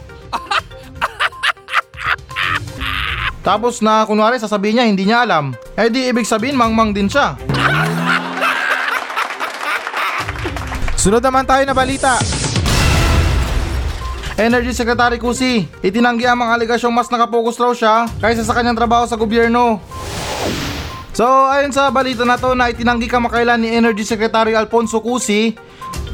Tapos 3.48 3.80
na 3.80 4.04
kunwari 4.04 4.36
sasabihin 4.36 4.76
niya 4.76 4.86
hindi 4.92 5.04
niya 5.08 5.24
alam. 5.24 5.56
Eh 5.72 5.88
di 5.88 6.04
ibig 6.04 6.28
sabihin 6.28 6.56
mangmang 6.56 6.92
din 6.92 7.08
siya. 7.08 7.32
Sunod 11.00 11.24
naman 11.24 11.48
tayo 11.48 11.64
na 11.64 11.72
balita. 11.72 12.20
Energy 14.38 14.70
Secretary 14.70 15.18
Kusi, 15.18 15.66
itinanggi 15.82 16.22
ang 16.22 16.38
mga 16.38 16.62
aligasyong 16.62 16.94
mas 16.94 17.10
nakapokus 17.10 17.58
raw 17.58 17.74
siya 17.74 18.06
kaysa 18.22 18.46
sa 18.46 18.54
kanyang 18.54 18.78
trabaho 18.78 19.02
sa 19.02 19.18
gobyerno. 19.18 19.82
So 21.10 21.26
ayon 21.26 21.74
sa 21.74 21.90
balita 21.90 22.22
na 22.22 22.38
to 22.38 22.54
na 22.54 22.70
itinanggi 22.70 23.10
kamakailan 23.10 23.58
ni 23.58 23.74
Energy 23.74 24.06
Secretary 24.06 24.54
Alfonso 24.54 25.02
Cusi 25.02 25.58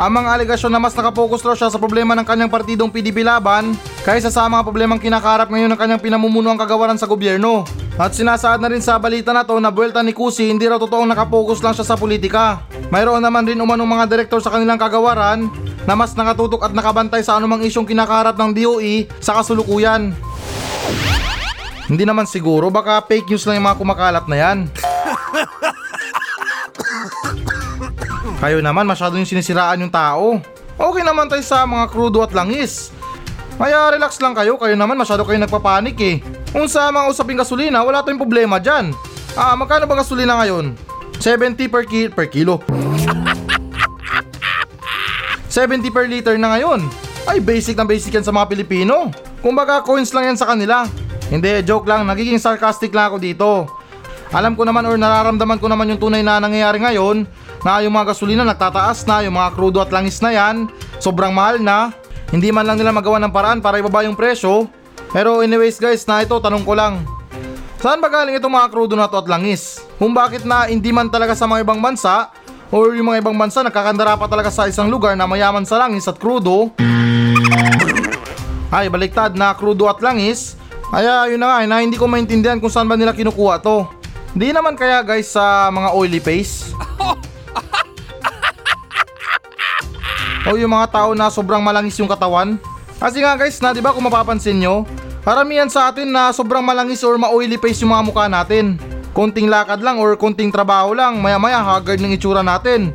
ang 0.00 0.08
mga 0.08 0.40
alegasyon 0.40 0.72
na 0.72 0.80
mas 0.80 0.96
nakapokus 0.96 1.44
raw 1.44 1.52
siya 1.52 1.68
sa 1.68 1.76
problema 1.76 2.16
ng 2.16 2.24
kanyang 2.24 2.48
partidong 2.48 2.88
PDP 2.88 3.28
Laban 3.28 3.76
kaysa 4.08 4.32
sa 4.32 4.48
mga 4.48 4.64
problemang 4.64 5.04
kinakarap 5.04 5.52
ngayon 5.52 5.68
ng 5.68 5.80
kanyang 5.84 6.00
pinamumunuang 6.00 6.56
kagawaran 6.56 6.96
sa 6.96 7.04
gobyerno. 7.04 7.68
At 8.00 8.16
sinasaad 8.16 8.56
na 8.64 8.72
rin 8.72 8.80
sa 8.80 8.96
balita 8.96 9.36
na 9.36 9.44
to 9.44 9.60
na 9.60 9.68
buwelta 9.68 10.00
ni 10.00 10.16
Cusi 10.16 10.48
hindi 10.48 10.64
raw 10.64 10.80
totoong 10.80 11.12
nakapokus 11.12 11.60
lang 11.60 11.76
siya 11.76 11.92
sa 11.92 12.00
politika. 12.00 12.64
Mayroon 12.88 13.20
naman 13.20 13.44
rin 13.44 13.60
umanong 13.60 14.00
mga 14.00 14.08
direktor 14.08 14.40
sa 14.40 14.48
kanilang 14.48 14.80
kagawaran 14.80 15.52
na 15.84 15.92
mas 15.92 16.16
nakatutok 16.16 16.64
at 16.64 16.72
nakabantay 16.72 17.20
sa 17.20 17.36
anumang 17.36 17.60
isyong 17.62 17.84
kinakaharap 17.84 18.36
ng 18.36 18.50
DOE 18.52 18.94
sa 19.20 19.36
kasulukuyan. 19.36 20.16
Hindi 21.84 22.04
naman 22.08 22.24
siguro, 22.24 22.72
baka 22.72 23.04
fake 23.04 23.28
news 23.28 23.44
lang 23.44 23.60
yung 23.60 23.68
mga 23.68 23.78
kumakalat 23.78 24.24
na 24.24 24.36
yan. 24.36 24.58
Kayo 28.40 28.60
naman 28.60 28.88
masyado 28.88 29.16
yung 29.16 29.28
sinisiraan 29.28 29.80
yung 29.80 29.92
tao. 29.92 30.40
Okay 30.74 31.04
naman 31.04 31.28
tayo 31.28 31.44
sa 31.44 31.64
mga 31.64 31.88
krudo 31.88 32.24
at 32.24 32.32
langis. 32.32 32.88
Kaya 33.54 33.92
relax 33.92 34.18
lang 34.18 34.34
kayo, 34.34 34.58
kayo 34.58 34.74
naman 34.74 34.98
masyado 34.98 35.22
kayo 35.22 35.38
nagpapanik 35.38 35.94
eh. 36.00 36.18
Kung 36.50 36.66
sa 36.66 36.90
mga 36.90 37.06
usaping 37.06 37.38
gasolina, 37.38 37.84
wala 37.84 38.02
tayong 38.02 38.18
problema 38.18 38.58
dyan. 38.58 38.90
Ah, 39.32 39.54
magkano 39.54 39.86
ba 39.86 40.00
gasolina 40.00 40.40
ngayon? 40.40 40.74
70 41.20 41.70
per, 41.70 41.84
ki- 41.86 42.10
per 42.10 42.26
kilo. 42.26 42.58
70 45.54 45.86
per 45.94 46.10
liter 46.10 46.34
na 46.34 46.58
ngayon. 46.58 46.82
Ay, 47.30 47.38
basic 47.38 47.78
na 47.78 47.86
basic 47.86 48.10
yan 48.18 48.26
sa 48.26 48.34
mga 48.34 48.50
Pilipino. 48.50 49.14
Kumbaga, 49.38 49.86
coins 49.86 50.10
lang 50.10 50.34
yan 50.34 50.38
sa 50.38 50.50
kanila. 50.50 50.82
Hindi, 51.30 51.62
joke 51.62 51.86
lang. 51.86 52.02
Nagiging 52.10 52.42
sarcastic 52.42 52.90
lang 52.90 53.14
ako 53.14 53.22
dito. 53.22 53.50
Alam 54.34 54.58
ko 54.58 54.66
naman 54.66 54.82
or 54.82 54.98
nararamdaman 54.98 55.62
ko 55.62 55.70
naman 55.70 55.94
yung 55.94 56.02
tunay 56.02 56.26
na 56.26 56.42
nangyayari 56.42 56.82
ngayon 56.82 57.22
na 57.62 57.78
yung 57.86 57.94
mga 57.94 58.10
gasolina 58.10 58.42
nagtataas 58.42 59.06
na, 59.06 59.22
yung 59.22 59.38
mga 59.38 59.54
krudo 59.54 59.78
at 59.78 59.94
langis 59.94 60.18
na 60.18 60.34
yan, 60.34 60.66
sobrang 60.98 61.30
mahal 61.30 61.62
na. 61.62 61.94
Hindi 62.34 62.50
man 62.50 62.66
lang 62.66 62.74
nila 62.74 62.90
magawa 62.90 63.22
ng 63.22 63.30
paraan 63.30 63.62
para 63.62 63.78
ibaba 63.78 64.02
yung 64.02 64.18
presyo. 64.18 64.66
Pero 65.14 65.38
anyways 65.38 65.78
guys, 65.78 66.02
na 66.10 66.26
ito, 66.26 66.34
tanong 66.34 66.66
ko 66.66 66.74
lang. 66.74 67.06
Saan 67.78 68.02
ba 68.02 68.10
galing 68.10 68.34
itong 68.42 68.58
mga 68.58 68.68
krudo 68.74 68.98
na 68.98 69.06
to 69.06 69.22
at 69.22 69.30
langis? 69.30 69.78
Kung 70.02 70.10
bakit 70.10 70.42
na 70.42 70.66
hindi 70.66 70.90
man 70.90 71.06
talaga 71.14 71.38
sa 71.38 71.46
mga 71.46 71.62
ibang 71.62 71.78
bansa 71.78 72.34
or 72.74 72.98
yung 72.98 73.06
mga 73.06 73.22
ibang 73.22 73.38
bansa 73.38 73.62
nakakandara 73.62 74.18
pa 74.18 74.26
talaga 74.26 74.50
sa 74.50 74.66
isang 74.66 74.90
lugar 74.90 75.14
na 75.14 75.30
mayaman 75.30 75.62
sa 75.62 75.78
langis 75.78 76.10
at 76.10 76.18
krudo. 76.18 76.74
Ay 78.74 78.90
baliktad 78.90 79.38
na 79.38 79.54
krudo 79.54 79.86
at 79.86 80.02
langis. 80.02 80.58
Kaya 80.90 81.30
yun 81.30 81.38
na 81.38 81.54
nga 81.54 81.58
eh, 81.62 81.70
na 81.70 81.86
hindi 81.86 81.94
ko 81.94 82.10
maintindihan 82.10 82.58
kung 82.58 82.74
saan 82.74 82.90
ba 82.90 82.98
nila 82.98 83.14
kinukuha 83.14 83.62
to. 83.62 83.86
Di 84.34 84.50
naman 84.50 84.74
kaya 84.74 85.06
guys 85.06 85.30
sa 85.30 85.70
mga 85.70 85.94
oily 85.94 86.18
face. 86.18 86.74
O 90.44 90.60
yung 90.60 90.76
mga 90.76 90.92
tao 90.92 91.16
na 91.16 91.32
sobrang 91.32 91.64
malangis 91.64 91.96
yung 91.96 92.10
katawan. 92.10 92.60
Kasi 93.00 93.24
nga 93.24 93.32
guys 93.32 93.56
na 93.64 93.72
di 93.72 93.80
ba 93.80 93.96
kung 93.96 94.04
mapapansin 94.04 94.60
nyo 94.60 94.84
Karamihan 95.24 95.72
sa 95.72 95.88
atin 95.88 96.12
na 96.12 96.36
sobrang 96.36 96.60
malangis 96.60 97.00
or 97.00 97.16
ma-oily 97.16 97.56
face 97.56 97.80
yung 97.80 97.96
mga 97.96 98.04
mukha 98.04 98.28
natin. 98.28 98.76
Konting 99.14 99.46
lakad 99.46 99.78
lang 99.78 100.02
or 100.02 100.18
konting 100.18 100.50
trabaho 100.50 100.90
lang, 100.90 101.22
maya-maya 101.22 101.62
haggard 101.62 102.02
ng 102.02 102.18
itsura 102.18 102.42
natin. 102.42 102.90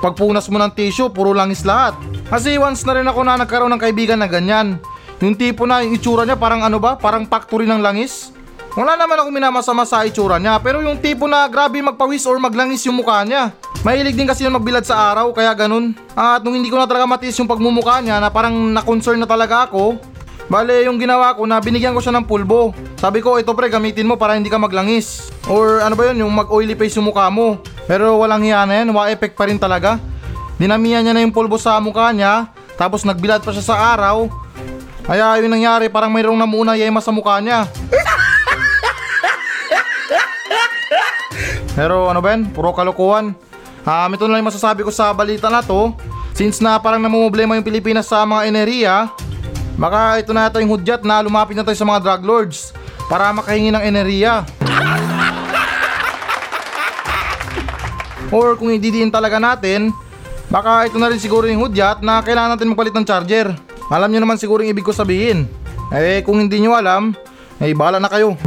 Pagpunas 0.00 0.48
mo 0.48 0.56
ng 0.56 0.72
tissue, 0.72 1.12
puro 1.12 1.36
langis 1.36 1.68
lahat. 1.68 1.92
Kasi 2.32 2.56
once 2.56 2.80
na 2.88 2.96
rin 2.96 3.04
ako 3.04 3.20
na 3.20 3.36
nagkaroon 3.36 3.68
ng 3.76 3.82
kaibigan 3.84 4.16
na 4.16 4.24
ganyan. 4.24 4.80
Yung 5.20 5.36
tipo 5.36 5.68
na 5.68 5.84
yung 5.84 6.00
itsura 6.00 6.24
niya 6.24 6.40
parang 6.40 6.64
ano 6.64 6.80
ba, 6.80 6.96
parang 6.96 7.28
factory 7.28 7.68
ng 7.68 7.84
langis. 7.84 8.32
Wala 8.72 8.96
naman 8.96 9.20
ako 9.20 9.28
minamasama 9.28 9.84
sa 9.84 10.00
itsura 10.08 10.40
niya, 10.40 10.56
pero 10.64 10.80
yung 10.80 10.96
tipo 10.96 11.28
na 11.28 11.44
grabe 11.44 11.84
magpawis 11.84 12.24
or 12.24 12.40
maglangis 12.40 12.80
yung 12.88 12.96
mukha 12.96 13.20
niya. 13.28 13.52
Mahilig 13.84 14.16
din 14.16 14.24
kasi 14.24 14.48
yun 14.48 14.56
magbilad 14.56 14.88
sa 14.88 15.12
araw, 15.12 15.28
kaya 15.36 15.52
ganun. 15.52 15.92
At 16.16 16.40
nung 16.40 16.56
hindi 16.56 16.72
ko 16.72 16.80
na 16.80 16.88
talaga 16.88 17.04
matiis 17.04 17.36
yung 17.36 17.50
pagmumukha 17.50 18.00
niya 18.00 18.16
na 18.16 18.32
parang 18.32 18.56
na-concern 18.72 19.20
na 19.20 19.28
talaga 19.28 19.68
ako, 19.68 20.00
Bale, 20.50 20.82
yung 20.82 20.98
ginawa 20.98 21.30
ko 21.38 21.46
na 21.46 21.62
binigyan 21.62 21.94
ko 21.94 22.02
siya 22.02 22.10
ng 22.18 22.26
pulbo. 22.26 22.74
Sabi 22.98 23.22
ko, 23.22 23.38
ito 23.38 23.54
pre, 23.54 23.70
gamitin 23.70 24.02
mo 24.02 24.18
para 24.18 24.34
hindi 24.34 24.50
ka 24.50 24.58
maglangis. 24.58 25.30
Or 25.46 25.78
ano 25.78 25.94
ba 25.94 26.10
yun, 26.10 26.26
yung 26.26 26.34
mag-oily 26.34 26.74
face 26.74 26.98
yung 26.98 27.06
mukha 27.06 27.30
mo. 27.30 27.62
Pero 27.86 28.18
walang 28.18 28.42
hiya 28.42 28.66
na 28.66 28.82
yan, 28.82 28.90
wa 28.90 29.06
effect 29.06 29.38
pa 29.38 29.46
rin 29.46 29.62
talaga. 29.62 30.02
Dinamihan 30.58 31.06
niya 31.06 31.14
na 31.14 31.22
yung 31.22 31.30
pulbo 31.30 31.54
sa 31.54 31.78
mukha 31.78 32.10
niya, 32.10 32.50
tapos 32.74 33.06
nagbilad 33.06 33.46
pa 33.46 33.54
siya 33.54 33.62
sa 33.62 33.94
araw. 33.94 34.26
Kaya 35.06 35.38
yun 35.38 35.54
nangyari, 35.54 35.86
parang 35.86 36.10
mayroong 36.10 36.34
namuna 36.34 36.74
yema 36.74 36.98
sa 36.98 37.14
mukha 37.14 37.38
niya. 37.38 37.70
Pero 41.78 42.10
ano 42.10 42.18
yan, 42.18 42.50
puro 42.50 42.74
kalokohan. 42.74 43.38
Um, 43.86 44.10
ito 44.12 44.26
na 44.26 44.34
lang 44.34 44.42
yung 44.42 44.50
masasabi 44.50 44.82
ko 44.82 44.90
sa 44.90 45.14
balita 45.14 45.46
na 45.46 45.62
to. 45.62 45.94
Since 46.34 46.58
na 46.58 46.82
parang 46.82 46.98
namumblema 46.98 47.54
yung 47.54 47.62
Pilipinas 47.62 48.10
sa 48.10 48.26
mga 48.26 48.50
enerhiya, 48.50 49.14
Baka 49.76 50.22
ito 50.22 50.30
na 50.34 50.48
ito 50.50 50.58
yung 50.58 50.72
hudyat 50.74 51.02
na 51.06 51.22
lumapit 51.22 51.54
na 51.54 51.66
tayo 51.66 51.78
sa 51.78 51.86
mga 51.86 52.02
drug 52.02 52.22
lords 52.26 52.72
para 53.10 53.30
makahingi 53.34 53.74
ng 53.74 53.82
enerhiya. 53.82 54.46
Or 58.30 58.54
kung 58.54 58.70
hindi 58.70 58.94
din 58.94 59.10
talaga 59.10 59.42
natin, 59.42 59.90
baka 60.46 60.86
ito 60.86 60.98
na 61.02 61.10
rin 61.10 61.18
siguro 61.18 61.50
yung 61.50 61.66
hudyat 61.66 61.98
na 62.02 62.22
kailangan 62.22 62.54
natin 62.54 62.70
magpalit 62.70 62.94
ng 62.94 63.06
charger. 63.06 63.50
Alam 63.90 64.10
nyo 64.14 64.20
naman 64.22 64.38
siguro 64.38 64.62
yung 64.62 64.70
ibig 64.70 64.86
ko 64.86 64.94
sabihin. 64.94 65.50
Eh 65.90 66.22
kung 66.22 66.38
hindi 66.38 66.62
nyo 66.62 66.78
alam, 66.78 67.10
eh 67.58 67.74
bahala 67.74 67.98
na 67.98 68.06
kayo. 68.06 68.38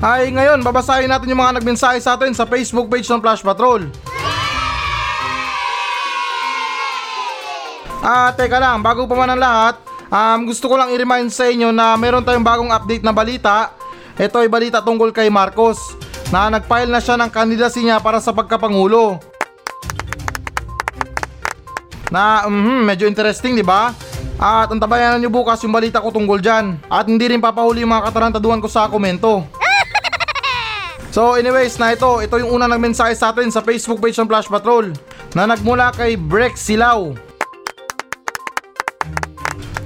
Ay 0.00 0.32
ngayon, 0.32 0.64
babasahin 0.64 1.08
natin 1.08 1.32
yung 1.32 1.40
mga 1.40 1.60
nagmensahe 1.60 2.00
sa 2.00 2.16
atin 2.16 2.32
sa 2.32 2.48
Facebook 2.48 2.88
page 2.88 3.08
ng 3.08 3.20
Flash 3.20 3.44
Patrol. 3.44 3.84
Ah, 8.06 8.30
teka 8.30 8.62
lang, 8.62 8.86
bago 8.86 9.02
pa 9.10 9.18
man 9.18 9.34
ang 9.34 9.42
lahat, 9.42 9.82
um, 10.06 10.46
gusto 10.46 10.70
ko 10.70 10.78
lang 10.78 10.94
i-remind 10.94 11.26
sa 11.26 11.50
inyo 11.50 11.74
na 11.74 11.98
meron 11.98 12.22
tayong 12.22 12.46
bagong 12.46 12.70
update 12.70 13.02
na 13.02 13.10
balita. 13.10 13.74
Ito 14.14 14.38
ay 14.38 14.46
balita 14.46 14.78
tungkol 14.78 15.10
kay 15.10 15.26
Marcos 15.26 15.98
na 16.30 16.46
nag-file 16.46 16.86
na 16.86 17.02
siya 17.02 17.18
ng 17.18 17.26
kandidacy 17.34 17.82
niya 17.82 17.98
para 17.98 18.22
sa 18.22 18.30
pagkapangulo. 18.30 19.18
Na 22.14 22.46
mhm, 22.46 22.86
medyo 22.86 23.10
interesting, 23.10 23.58
di 23.58 23.66
ba? 23.66 23.90
At 24.38 24.70
antabayanan 24.70 25.18
nyo 25.18 25.42
bukas 25.42 25.58
yung 25.66 25.74
balita 25.74 25.98
ko 25.98 26.14
tungkol 26.14 26.38
dyan. 26.38 26.78
At 26.86 27.10
hindi 27.10 27.26
rin 27.26 27.42
papahuli 27.42 27.82
yung 27.82 27.90
mga 27.90 28.06
katarantaduhan 28.06 28.62
ko 28.62 28.70
sa 28.70 28.86
komento. 28.86 29.42
So 31.16 31.32
anyways 31.32 31.80
na 31.80 31.96
ito, 31.96 32.20
ito 32.20 32.36
yung 32.36 32.60
unang 32.60 32.76
nagmensahe 32.76 33.16
sa 33.16 33.32
atin 33.32 33.48
sa 33.48 33.64
Facebook 33.64 34.04
page 34.04 34.20
ng 34.20 34.28
Flash 34.28 34.52
Patrol 34.52 34.92
na 35.32 35.48
nagmula 35.48 35.88
kay 35.96 36.12
Brex 36.12 36.60
Silaw. 36.68 37.25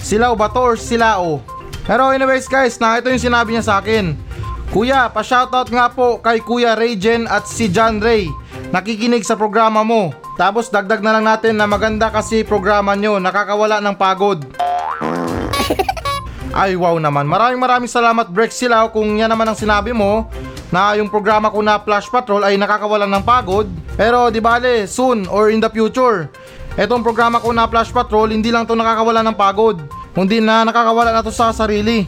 Silaw 0.00 0.32
ba 0.32 0.48
to 0.48 0.60
or 0.64 0.76
silao? 0.80 1.44
Pero 1.84 2.08
anyways 2.08 2.48
guys, 2.48 2.80
na 2.80 2.98
ito 2.98 3.12
yung 3.12 3.20
sinabi 3.20 3.52
niya 3.52 3.64
sa 3.64 3.74
akin. 3.84 4.16
Kuya, 4.72 5.10
pa-shoutout 5.12 5.68
nga 5.68 5.90
po 5.92 6.22
kay 6.24 6.40
Kuya 6.40 6.78
Rayjen 6.78 7.28
at 7.28 7.44
si 7.44 7.68
John 7.68 8.00
Ray. 8.00 8.30
Nakikinig 8.70 9.26
sa 9.26 9.34
programa 9.34 9.82
mo. 9.82 10.14
Tapos 10.38 10.70
dagdag 10.70 11.02
na 11.04 11.18
lang 11.18 11.26
natin 11.26 11.58
na 11.58 11.66
maganda 11.66 12.08
kasi 12.08 12.46
programa 12.46 12.96
nyo, 12.96 13.20
nakakawala 13.20 13.82
ng 13.82 13.96
pagod. 13.98 14.40
Ay 16.50 16.74
wow 16.74 16.98
naman, 16.98 17.30
maraming 17.30 17.62
maraming 17.62 17.90
salamat 17.90 18.26
Brex 18.26 18.58
Silaw 18.58 18.90
kung 18.90 19.14
yan 19.14 19.30
naman 19.30 19.46
ang 19.46 19.54
sinabi 19.54 19.94
mo 19.94 20.26
na 20.70 20.94
yung 20.98 21.10
programa 21.10 21.50
ko 21.50 21.62
na 21.62 21.82
Flash 21.82 22.06
Patrol 22.06 22.46
ay 22.46 22.54
nakakawalan 22.54 23.10
ng 23.10 23.26
pagod. 23.26 23.66
Pero 23.98 24.30
di 24.30 24.38
bale, 24.38 24.86
soon 24.86 25.26
or 25.26 25.50
in 25.50 25.58
the 25.58 25.68
future, 25.70 26.30
etong 26.78 27.02
programa 27.02 27.42
ko 27.42 27.50
na 27.50 27.66
Flash 27.66 27.90
Patrol 27.90 28.30
hindi 28.30 28.50
lang 28.50 28.66
to 28.66 28.78
nakakawalan 28.78 29.26
ng 29.30 29.38
pagod 29.38 29.78
kundi 30.14 30.42
na 30.42 30.66
nakakawala 30.66 31.14
na 31.14 31.22
to 31.22 31.32
sa 31.32 31.54
sarili. 31.54 32.06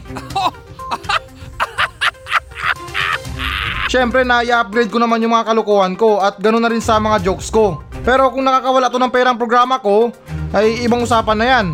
Siyempre 3.93 4.25
na 4.25 4.41
i-upgrade 4.41 4.89
ko 4.89 4.97
naman 4.97 5.21
yung 5.21 5.37
mga 5.37 5.53
kalukuhan 5.53 5.93
ko 5.93 6.17
at 6.17 6.41
ganoon 6.41 6.65
na 6.65 6.71
rin 6.73 6.81
sa 6.81 6.97
mga 6.97 7.21
jokes 7.21 7.53
ko. 7.53 7.85
Pero 8.01 8.33
kung 8.33 8.41
nakakawala 8.41 8.89
to 8.89 8.97
ng 8.97 9.13
perang 9.13 9.37
programa 9.37 9.77
ko, 9.77 10.09
ay 10.49 10.81
ibang 10.81 11.05
usapan 11.05 11.37
na 11.37 11.45
yan. 11.45 11.65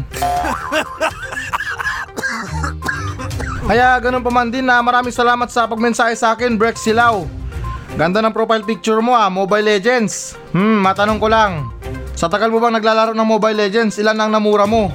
Kaya 3.70 4.02
ganun 4.04 4.26
pa 4.26 4.32
man 4.34 4.52
din 4.52 4.68
na 4.68 4.84
maraming 4.84 5.16
salamat 5.16 5.48
sa 5.48 5.64
pagmensahe 5.70 6.12
sa 6.18 6.36
akin, 6.36 6.60
Brex 6.60 6.84
Silaw. 6.84 7.24
Ganda 7.96 8.20
ng 8.20 8.36
profile 8.36 8.68
picture 8.68 9.00
mo 9.00 9.16
ah, 9.16 9.32
Mobile 9.32 9.64
Legends. 9.80 10.36
Hmm, 10.52 10.84
matanong 10.84 11.24
ko 11.24 11.28
lang. 11.32 11.72
Sa 12.20 12.28
tagal 12.28 12.52
mo 12.52 12.60
bang 12.60 12.76
naglalaro 12.76 13.16
ng 13.16 13.24
Mobile 13.24 13.56
Legends, 13.56 13.96
ilan 13.96 14.20
ang 14.20 14.28
namura 14.28 14.68
mo? 14.68 14.92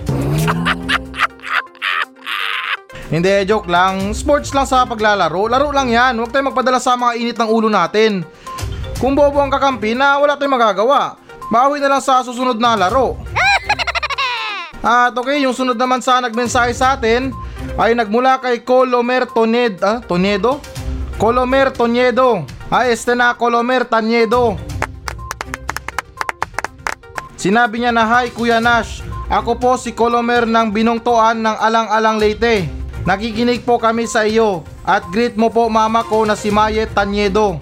Hindi, 3.08 3.48
joke 3.48 3.64
lang. 3.64 4.12
Sports 4.12 4.52
lang 4.52 4.68
sa 4.68 4.84
paglalaro. 4.84 5.48
Laro 5.48 5.72
lang 5.72 5.88
yan. 5.88 6.20
Huwag 6.20 6.28
tayong 6.28 6.52
magpadala 6.52 6.76
sa 6.76 7.00
mga 7.00 7.16
init 7.16 7.40
ng 7.40 7.48
ulo 7.48 7.72
natin. 7.72 8.28
Kung 9.00 9.16
bobo 9.16 9.40
ang 9.40 9.48
kakampi 9.48 9.96
na 9.96 10.20
wala 10.20 10.36
tayong 10.36 10.52
magagawa. 10.52 11.16
Bawi 11.48 11.80
na 11.80 11.96
lang 11.96 12.04
sa 12.04 12.20
susunod 12.20 12.60
na 12.60 12.76
laro. 12.76 13.16
At 14.84 15.16
okay, 15.16 15.40
yung 15.40 15.56
sunod 15.56 15.80
naman 15.80 16.04
sa 16.04 16.20
nagmensahe 16.20 16.76
sa 16.76 16.92
atin 16.92 17.32
ay 17.80 17.96
nagmula 17.96 18.36
kay 18.36 18.60
Colomer 18.60 19.24
Toned, 19.32 19.80
ah, 19.80 20.04
Tonedo? 20.04 20.60
Colomer 21.16 21.72
Tonedo. 21.72 22.44
Ay, 22.68 22.92
este 22.92 23.16
na 23.16 23.32
Colomer 23.32 23.88
Tanedo. 23.88 24.73
Sinabi 27.44 27.76
niya 27.76 27.92
na, 27.92 28.08
Hi 28.08 28.32
Kuya 28.32 28.56
Nash, 28.56 29.04
ako 29.28 29.60
po 29.60 29.70
si 29.76 29.92
Colomer 29.92 30.48
ng 30.48 30.72
Binongtoan 30.72 31.44
ng 31.44 31.56
Alang-Alang 31.60 32.16
Leyte. 32.16 32.64
Nakikinig 33.04 33.68
po 33.68 33.76
kami 33.76 34.08
sa 34.08 34.24
iyo 34.24 34.64
at 34.80 35.04
greet 35.12 35.36
mo 35.36 35.52
po 35.52 35.68
mama 35.68 36.00
ko 36.08 36.24
na 36.24 36.40
si 36.40 36.48
Mayet 36.48 36.96
Tanyedo. 36.96 37.60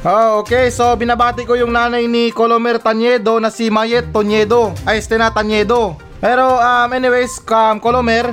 Oh, 0.00 0.30
okay. 0.40 0.72
So, 0.72 0.96
binabati 0.96 1.44
ko 1.44 1.60
yung 1.60 1.76
nanay 1.76 2.08
ni 2.08 2.32
Colomer 2.32 2.80
Tanyedo 2.80 3.36
na 3.36 3.52
si 3.52 3.68
Mayet 3.68 4.16
Tonyedo. 4.16 4.72
Ay, 4.88 5.04
este 5.04 5.20
na 5.20 5.28
Tanyedo. 5.28 6.00
Pero, 6.24 6.56
um, 6.56 6.88
anyways, 6.88 7.36
um, 7.52 7.76
Colomer, 7.84 8.32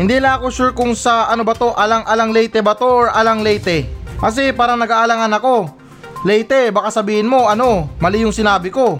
hindi 0.00 0.16
lang 0.16 0.40
ako 0.40 0.48
sure 0.48 0.72
kung 0.72 0.96
sa 0.96 1.28
ano 1.28 1.44
ba 1.44 1.52
to, 1.52 1.68
Alang-Alang 1.76 2.32
Leyte 2.32 2.64
ba 2.64 2.72
to 2.72 2.88
or 2.88 3.12
Alang 3.12 3.44
Leyte. 3.44 3.92
Kasi 4.16 4.56
parang 4.56 4.80
nag-aalangan 4.80 5.36
ako. 5.36 5.84
Leyte, 6.26 6.74
baka 6.74 6.90
sabihin 6.90 7.30
mo, 7.30 7.46
ano, 7.46 7.86
mali 8.02 8.26
yung 8.26 8.34
sinabi 8.34 8.66
ko. 8.66 8.98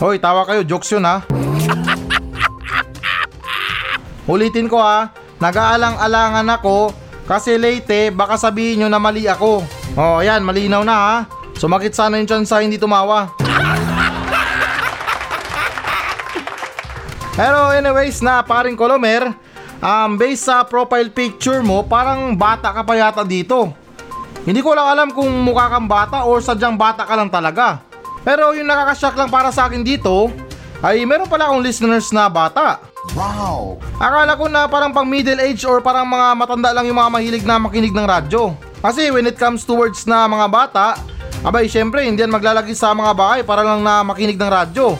Hoy, 0.00 0.16
tawa 0.16 0.48
kayo, 0.48 0.64
jokes 0.64 0.88
yun 0.88 1.04
ha. 1.04 1.20
Ulitin 4.24 4.72
ko 4.72 4.80
ha, 4.80 5.12
nag-aalang-alangan 5.36 6.48
ako 6.48 6.96
kasi 7.28 7.60
Leyte, 7.60 8.08
baka 8.08 8.40
sabihin 8.40 8.80
nyo 8.80 8.88
na 8.88 8.96
mali 8.96 9.28
ako. 9.28 9.60
Oh, 9.92 10.24
ayan, 10.24 10.40
malinaw 10.40 10.80
na 10.80 10.96
ha. 10.96 11.16
Sumakit 11.52 11.92
sana 11.92 12.24
yung 12.24 12.48
sa 12.48 12.64
hindi 12.64 12.80
tumawa. 12.80 13.36
Pero 17.36 17.68
anyways 17.68 18.24
na 18.24 18.40
paring 18.40 18.80
Colomer, 18.80 19.28
um, 19.82 20.14
based 20.14 20.46
sa 20.46 20.62
profile 20.62 21.10
picture 21.10 21.60
mo, 21.60 21.82
parang 21.82 22.38
bata 22.38 22.70
ka 22.70 22.86
pa 22.86 22.94
yata 22.94 23.26
dito. 23.26 23.74
Hindi 24.42 24.62
ko 24.62 24.74
lang 24.74 24.88
alam 24.88 25.08
kung 25.10 25.28
mukha 25.28 25.70
kang 25.70 25.86
bata 25.86 26.26
or 26.26 26.42
sadyang 26.42 26.78
bata 26.78 27.06
ka 27.06 27.14
lang 27.14 27.30
talaga. 27.30 27.82
Pero 28.22 28.54
yung 28.54 28.70
nakakashock 28.70 29.18
lang 29.18 29.30
para 29.30 29.50
sa 29.50 29.66
akin 29.66 29.82
dito, 29.82 30.30
ay 30.82 31.06
meron 31.06 31.30
pala 31.30 31.50
akong 31.50 31.62
listeners 31.62 32.10
na 32.10 32.26
bata. 32.26 32.82
Wow! 33.14 33.78
Akala 33.98 34.34
ko 34.38 34.46
na 34.46 34.66
parang 34.70 34.94
pang 34.94 35.06
middle 35.06 35.38
age 35.42 35.62
or 35.66 35.82
parang 35.82 36.06
mga 36.06 36.38
matanda 36.38 36.70
lang 36.70 36.86
yung 36.86 36.98
mga 36.98 37.10
mahilig 37.10 37.44
na 37.46 37.58
makinig 37.58 37.94
ng 37.94 38.06
radyo. 38.06 38.54
Kasi 38.82 39.10
when 39.14 39.30
it 39.30 39.38
comes 39.38 39.62
towards 39.62 40.06
na 40.10 40.26
mga 40.26 40.46
bata, 40.50 40.98
abay 41.46 41.70
syempre 41.70 42.02
hindi 42.02 42.22
yan 42.22 42.34
maglalagi 42.34 42.74
sa 42.74 42.94
mga 42.94 43.14
bahay 43.14 43.40
para 43.46 43.62
lang 43.62 43.82
na 43.82 44.02
makinig 44.02 44.38
ng 44.38 44.50
radyo. 44.50 44.98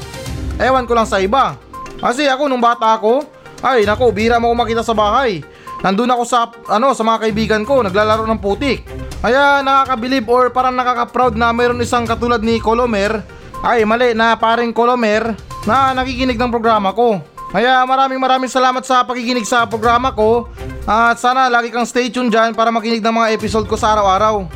Ewan 0.59 0.87
ko 0.87 0.95
lang 0.95 1.07
sa 1.07 1.19
iba. 1.19 1.59
Kasi 1.99 2.27
ako 2.27 2.47
nung 2.47 2.63
bata 2.63 2.95
ako, 2.95 3.27
ay 3.63 3.87
nako, 3.87 4.11
bira 4.11 4.43
mo 4.43 4.51
ako 4.51 4.57
makita 4.59 4.83
sa 4.83 4.95
bahay. 4.95 5.41
Nandun 5.83 6.11
ako 6.11 6.23
sa 6.27 6.51
ano 6.71 6.95
sa 6.95 7.03
mga 7.07 7.19
kaibigan 7.27 7.63
ko, 7.63 7.83
naglalaro 7.83 8.27
ng 8.27 8.43
putik. 8.43 8.87
Kaya 9.23 9.63
nakakabilib 9.63 10.27
or 10.27 10.51
parang 10.51 10.75
nakaka-proud 10.75 11.39
na 11.39 11.55
mayroon 11.55 11.83
isang 11.83 12.03
katulad 12.03 12.43
ni 12.43 12.59
Colomer, 12.59 13.23
ay 13.63 13.87
mali 13.87 14.15
na 14.19 14.35
paring 14.35 14.75
Colomer 14.75 15.39
na 15.63 15.95
nakikinig 15.95 16.35
ng 16.39 16.51
programa 16.51 16.91
ko. 16.91 17.23
Kaya 17.55 17.85
maraming 17.87 18.19
maraming 18.19 18.51
salamat 18.51 18.83
sa 18.83 19.07
pakikinig 19.07 19.47
sa 19.47 19.69
programa 19.69 20.11
ko 20.11 20.49
at 20.89 21.21
sana 21.21 21.47
lagi 21.53 21.71
kang 21.71 21.87
stay 21.87 22.11
tuned 22.11 22.33
dyan 22.33 22.57
para 22.57 22.73
makinig 22.75 23.05
ng 23.05 23.15
mga 23.15 23.31
episode 23.39 23.69
ko 23.71 23.79
sa 23.79 23.95
araw-araw. 23.95 24.43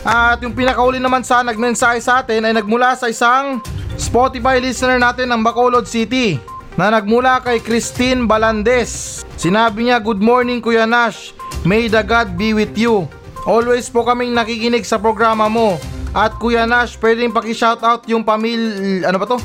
At 0.00 0.40
yung 0.40 0.56
pinakauli 0.56 0.96
naman 0.96 1.20
sa 1.20 1.44
nagmensahe 1.44 2.00
sa 2.00 2.24
atin 2.24 2.48
ay 2.48 2.56
nagmula 2.56 2.96
sa 2.96 3.12
isang 3.12 3.60
Spotify 4.00 4.56
listener 4.64 4.96
natin 4.96 5.28
ng 5.28 5.44
Bacolod 5.44 5.84
City 5.84 6.40
na 6.80 6.88
nagmula 6.88 7.44
kay 7.44 7.60
Christine 7.60 8.24
Balandes. 8.24 9.20
Sinabi 9.36 9.86
niya, 9.86 10.00
Good 10.00 10.24
morning 10.24 10.64
Kuya 10.64 10.88
Nash, 10.88 11.36
may 11.68 11.84
the 11.84 12.00
God 12.00 12.32
be 12.40 12.56
with 12.56 12.72
you. 12.80 13.04
Always 13.44 13.92
po 13.92 14.08
kaming 14.08 14.32
nakikinig 14.32 14.88
sa 14.88 14.96
programa 14.96 15.52
mo. 15.52 15.76
At 16.16 16.40
Kuya 16.40 16.64
Nash, 16.64 16.96
pwedeng 16.96 17.36
paki-shoutout 17.36 18.08
yung 18.08 18.24
pamil... 18.24 18.58
ano 19.04 19.20
ba 19.20 19.28
to? 19.28 19.38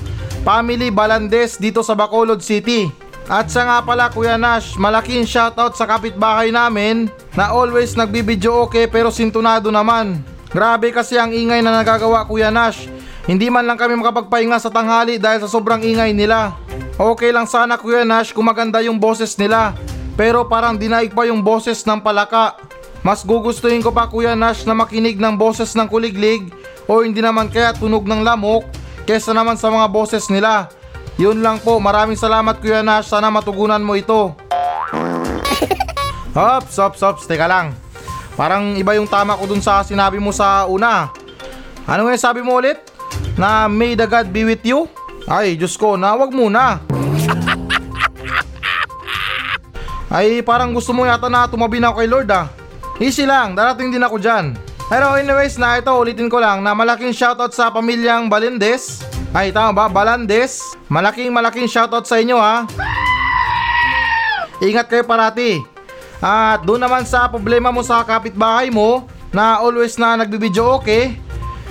Family 0.47 0.87
Balandes 0.87 1.59
dito 1.59 1.83
sa 1.83 1.91
Bacolod 1.91 2.39
City. 2.39 2.87
At 3.27 3.51
sa 3.51 3.67
nga 3.67 3.77
pala 3.83 4.07
Kuya 4.07 4.39
Nash, 4.39 4.79
malaking 4.79 5.27
shoutout 5.27 5.75
sa 5.75 5.83
kapitbahay 5.83 6.55
namin 6.55 7.11
na 7.35 7.51
always 7.51 7.99
nagbibideo 7.99 8.71
okay 8.71 8.87
pero 8.87 9.11
sintunado 9.11 9.67
naman. 9.67 10.23
Grabe 10.47 10.95
kasi 10.95 11.19
ang 11.19 11.35
ingay 11.35 11.59
na 11.59 11.75
nagagawa 11.75 12.23
Kuya 12.23 12.47
Nash. 12.47 12.94
Hindi 13.25 13.49
man 13.49 13.65
lang 13.65 13.81
kami 13.81 13.97
makapagpahinga 13.97 14.61
sa 14.61 14.69
tanghali 14.69 15.17
dahil 15.17 15.41
sa 15.41 15.49
sobrang 15.49 15.81
ingay 15.81 16.13
nila. 16.13 16.53
Okay 16.93 17.33
lang 17.33 17.49
sana 17.49 17.73
Kuya 17.73 18.05
Nash 18.05 18.29
kung 18.29 18.45
maganda 18.45 18.85
yung 18.85 19.01
boses 19.01 19.33
nila. 19.41 19.73
Pero 20.13 20.45
parang 20.45 20.77
dinaig 20.77 21.09
pa 21.09 21.25
yung 21.25 21.41
boses 21.41 21.81
ng 21.89 22.05
palaka. 22.05 22.53
Mas 23.01 23.25
gugustuhin 23.25 23.81
ko 23.81 23.89
pa 23.89 24.05
Kuya 24.05 24.37
Nash 24.37 24.61
na 24.69 24.77
makinig 24.77 25.17
ng 25.17 25.41
boses 25.41 25.73
ng 25.73 25.89
kuliglig 25.89 26.53
o 26.85 27.01
hindi 27.01 27.17
naman 27.17 27.49
kaya 27.49 27.73
tunog 27.73 28.05
ng 28.05 28.21
lamok 28.21 28.61
kesa 29.09 29.33
naman 29.33 29.57
sa 29.57 29.73
mga 29.73 29.89
boses 29.89 30.29
nila. 30.29 30.69
Yun 31.17 31.41
lang 31.41 31.57
po, 31.57 31.81
maraming 31.81 32.17
salamat 32.17 32.61
Kuya 32.61 32.85
Nash, 32.85 33.09
sana 33.09 33.33
matugunan 33.33 33.81
mo 33.81 33.97
ito. 33.97 34.37
Hops, 36.37 36.77
hops, 36.77 36.99
hops, 37.01 37.23
teka 37.25 37.47
lang. 37.49 37.73
Parang 38.35 38.75
iba 38.75 38.91
yung 38.99 39.07
tama 39.07 39.39
ko 39.39 39.47
dun 39.47 39.63
sa 39.63 39.81
sinabi 39.81 40.19
mo 40.19 40.35
sa 40.35 40.67
una. 40.67 41.07
Ano 41.87 42.05
nga 42.05 42.19
sabi 42.19 42.43
mo 42.43 42.59
ulit? 42.59 42.94
Na 43.35 43.67
may 43.67 43.99
the 43.99 44.07
God 44.07 44.31
be 44.31 44.47
with 44.47 44.63
you? 44.63 44.87
Ay, 45.27 45.59
Diyos 45.59 45.75
ko, 45.75 45.99
na 45.99 46.15
muna. 46.15 46.79
Ay, 50.07 50.39
parang 50.39 50.71
gusto 50.71 50.95
mo 50.95 51.03
yata 51.03 51.27
na 51.27 51.43
tumabi 51.43 51.83
na 51.83 51.91
ako 51.91 51.97
kay 51.99 52.09
Lord 52.09 52.29
ah. 52.31 52.47
Easy 53.03 53.27
lang, 53.27 53.51
darating 53.51 53.91
din 53.91 53.99
ako 53.99 54.15
dyan. 54.15 54.55
Pero 54.87 55.17
anyways 55.17 55.59
na 55.59 55.81
ito, 55.81 55.91
ulitin 55.91 56.31
ko 56.31 56.39
lang 56.39 56.63
na 56.63 56.71
malaking 56.71 57.11
shoutout 57.11 57.51
sa 57.51 57.73
pamilyang 57.73 58.31
Balindes. 58.31 59.03
Ay, 59.35 59.51
tama 59.51 59.75
ba? 59.75 59.91
Balandes. 59.91 60.61
Malaking 60.87 61.33
malaking 61.33 61.67
shoutout 61.67 62.07
sa 62.07 62.21
inyo 62.21 62.39
ha. 62.39 62.63
Ingat 64.63 64.87
kayo 64.87 65.03
parati. 65.03 65.59
At 66.23 66.63
doon 66.63 66.79
naman 66.79 67.03
sa 67.03 67.27
problema 67.27 67.73
mo 67.73 67.83
sa 67.83 67.99
kapitbahay 68.07 68.71
mo 68.71 69.03
na 69.35 69.59
always 69.59 69.99
na 69.99 70.15
nagbibideo 70.15 70.79
okay, 70.79 71.19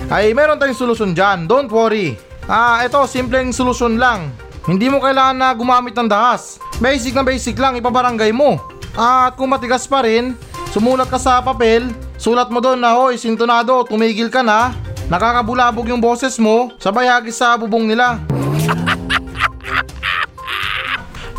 ay 0.09 0.37
meron 0.37 0.61
tayong 0.61 0.77
solusyon 0.77 1.17
dyan. 1.17 1.49
Don't 1.49 1.71
worry. 1.73 2.13
Ah, 2.45 2.85
ito, 2.85 3.01
simpleng 3.09 3.49
solusyon 3.49 3.97
lang. 3.97 4.29
Hindi 4.65 4.89
mo 4.89 5.01
kailangan 5.01 5.37
na 5.37 5.53
gumamit 5.53 5.97
ng 5.97 6.09
dahas. 6.09 6.61
Basic 6.77 7.13
na 7.13 7.25
basic 7.25 7.57
lang, 7.57 7.77
ipabarangay 7.77 8.29
mo. 8.29 8.61
At 8.93 9.37
kung 9.37 9.49
matigas 9.49 9.89
pa 9.89 10.05
rin, 10.05 10.37
sumulat 10.69 11.09
ka 11.09 11.17
sa 11.17 11.41
papel, 11.41 11.89
sulat 12.17 12.49
mo 12.53 12.61
doon 12.61 12.81
na, 12.81 12.97
hoy, 12.97 13.17
sintonado, 13.17 13.85
tumigil 13.85 14.29
ka 14.29 14.45
na. 14.45 14.73
Nakakabulabog 15.09 15.89
yung 15.89 16.01
boses 16.01 16.37
mo, 16.41 16.73
sabay 16.81 17.05
hagis 17.05 17.37
sa 17.37 17.57
bubong 17.57 17.85
nila. 17.85 18.17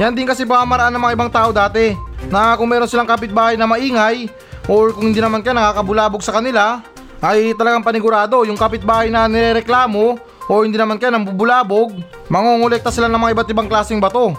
Yan 0.03 0.15
din 0.15 0.27
kasi 0.27 0.47
pamamaraan 0.47 0.95
ng 0.95 1.03
mga 1.03 1.15
ibang 1.19 1.33
tao 1.33 1.51
dati 1.51 1.97
na 2.31 2.55
kung 2.59 2.71
meron 2.71 2.91
silang 2.91 3.09
kapitbahay 3.09 3.57
na 3.59 3.67
maingay 3.67 4.29
or 4.67 4.93
kung 4.95 5.11
hindi 5.11 5.21
naman 5.23 5.43
ka 5.43 5.55
nakakabulabog 5.55 6.23
sa 6.23 6.33
kanila 6.37 6.83
ay 7.27 7.59
talagang 7.59 7.83
panigurado 7.83 8.47
yung 8.47 8.55
kapitbahay 8.55 9.11
na 9.11 9.27
nirereklamo 9.27 10.15
o 10.47 10.53
hindi 10.63 10.79
naman 10.79 10.95
ka 10.95 11.11
nang 11.11 11.27
bubulabog 11.27 11.91
mangungulekta 12.31 12.95
sila 12.95 13.11
ng 13.11 13.19
mga 13.19 13.33
iba't 13.35 13.51
ibang 13.51 13.67
klaseng 13.67 13.99
bato. 13.99 14.39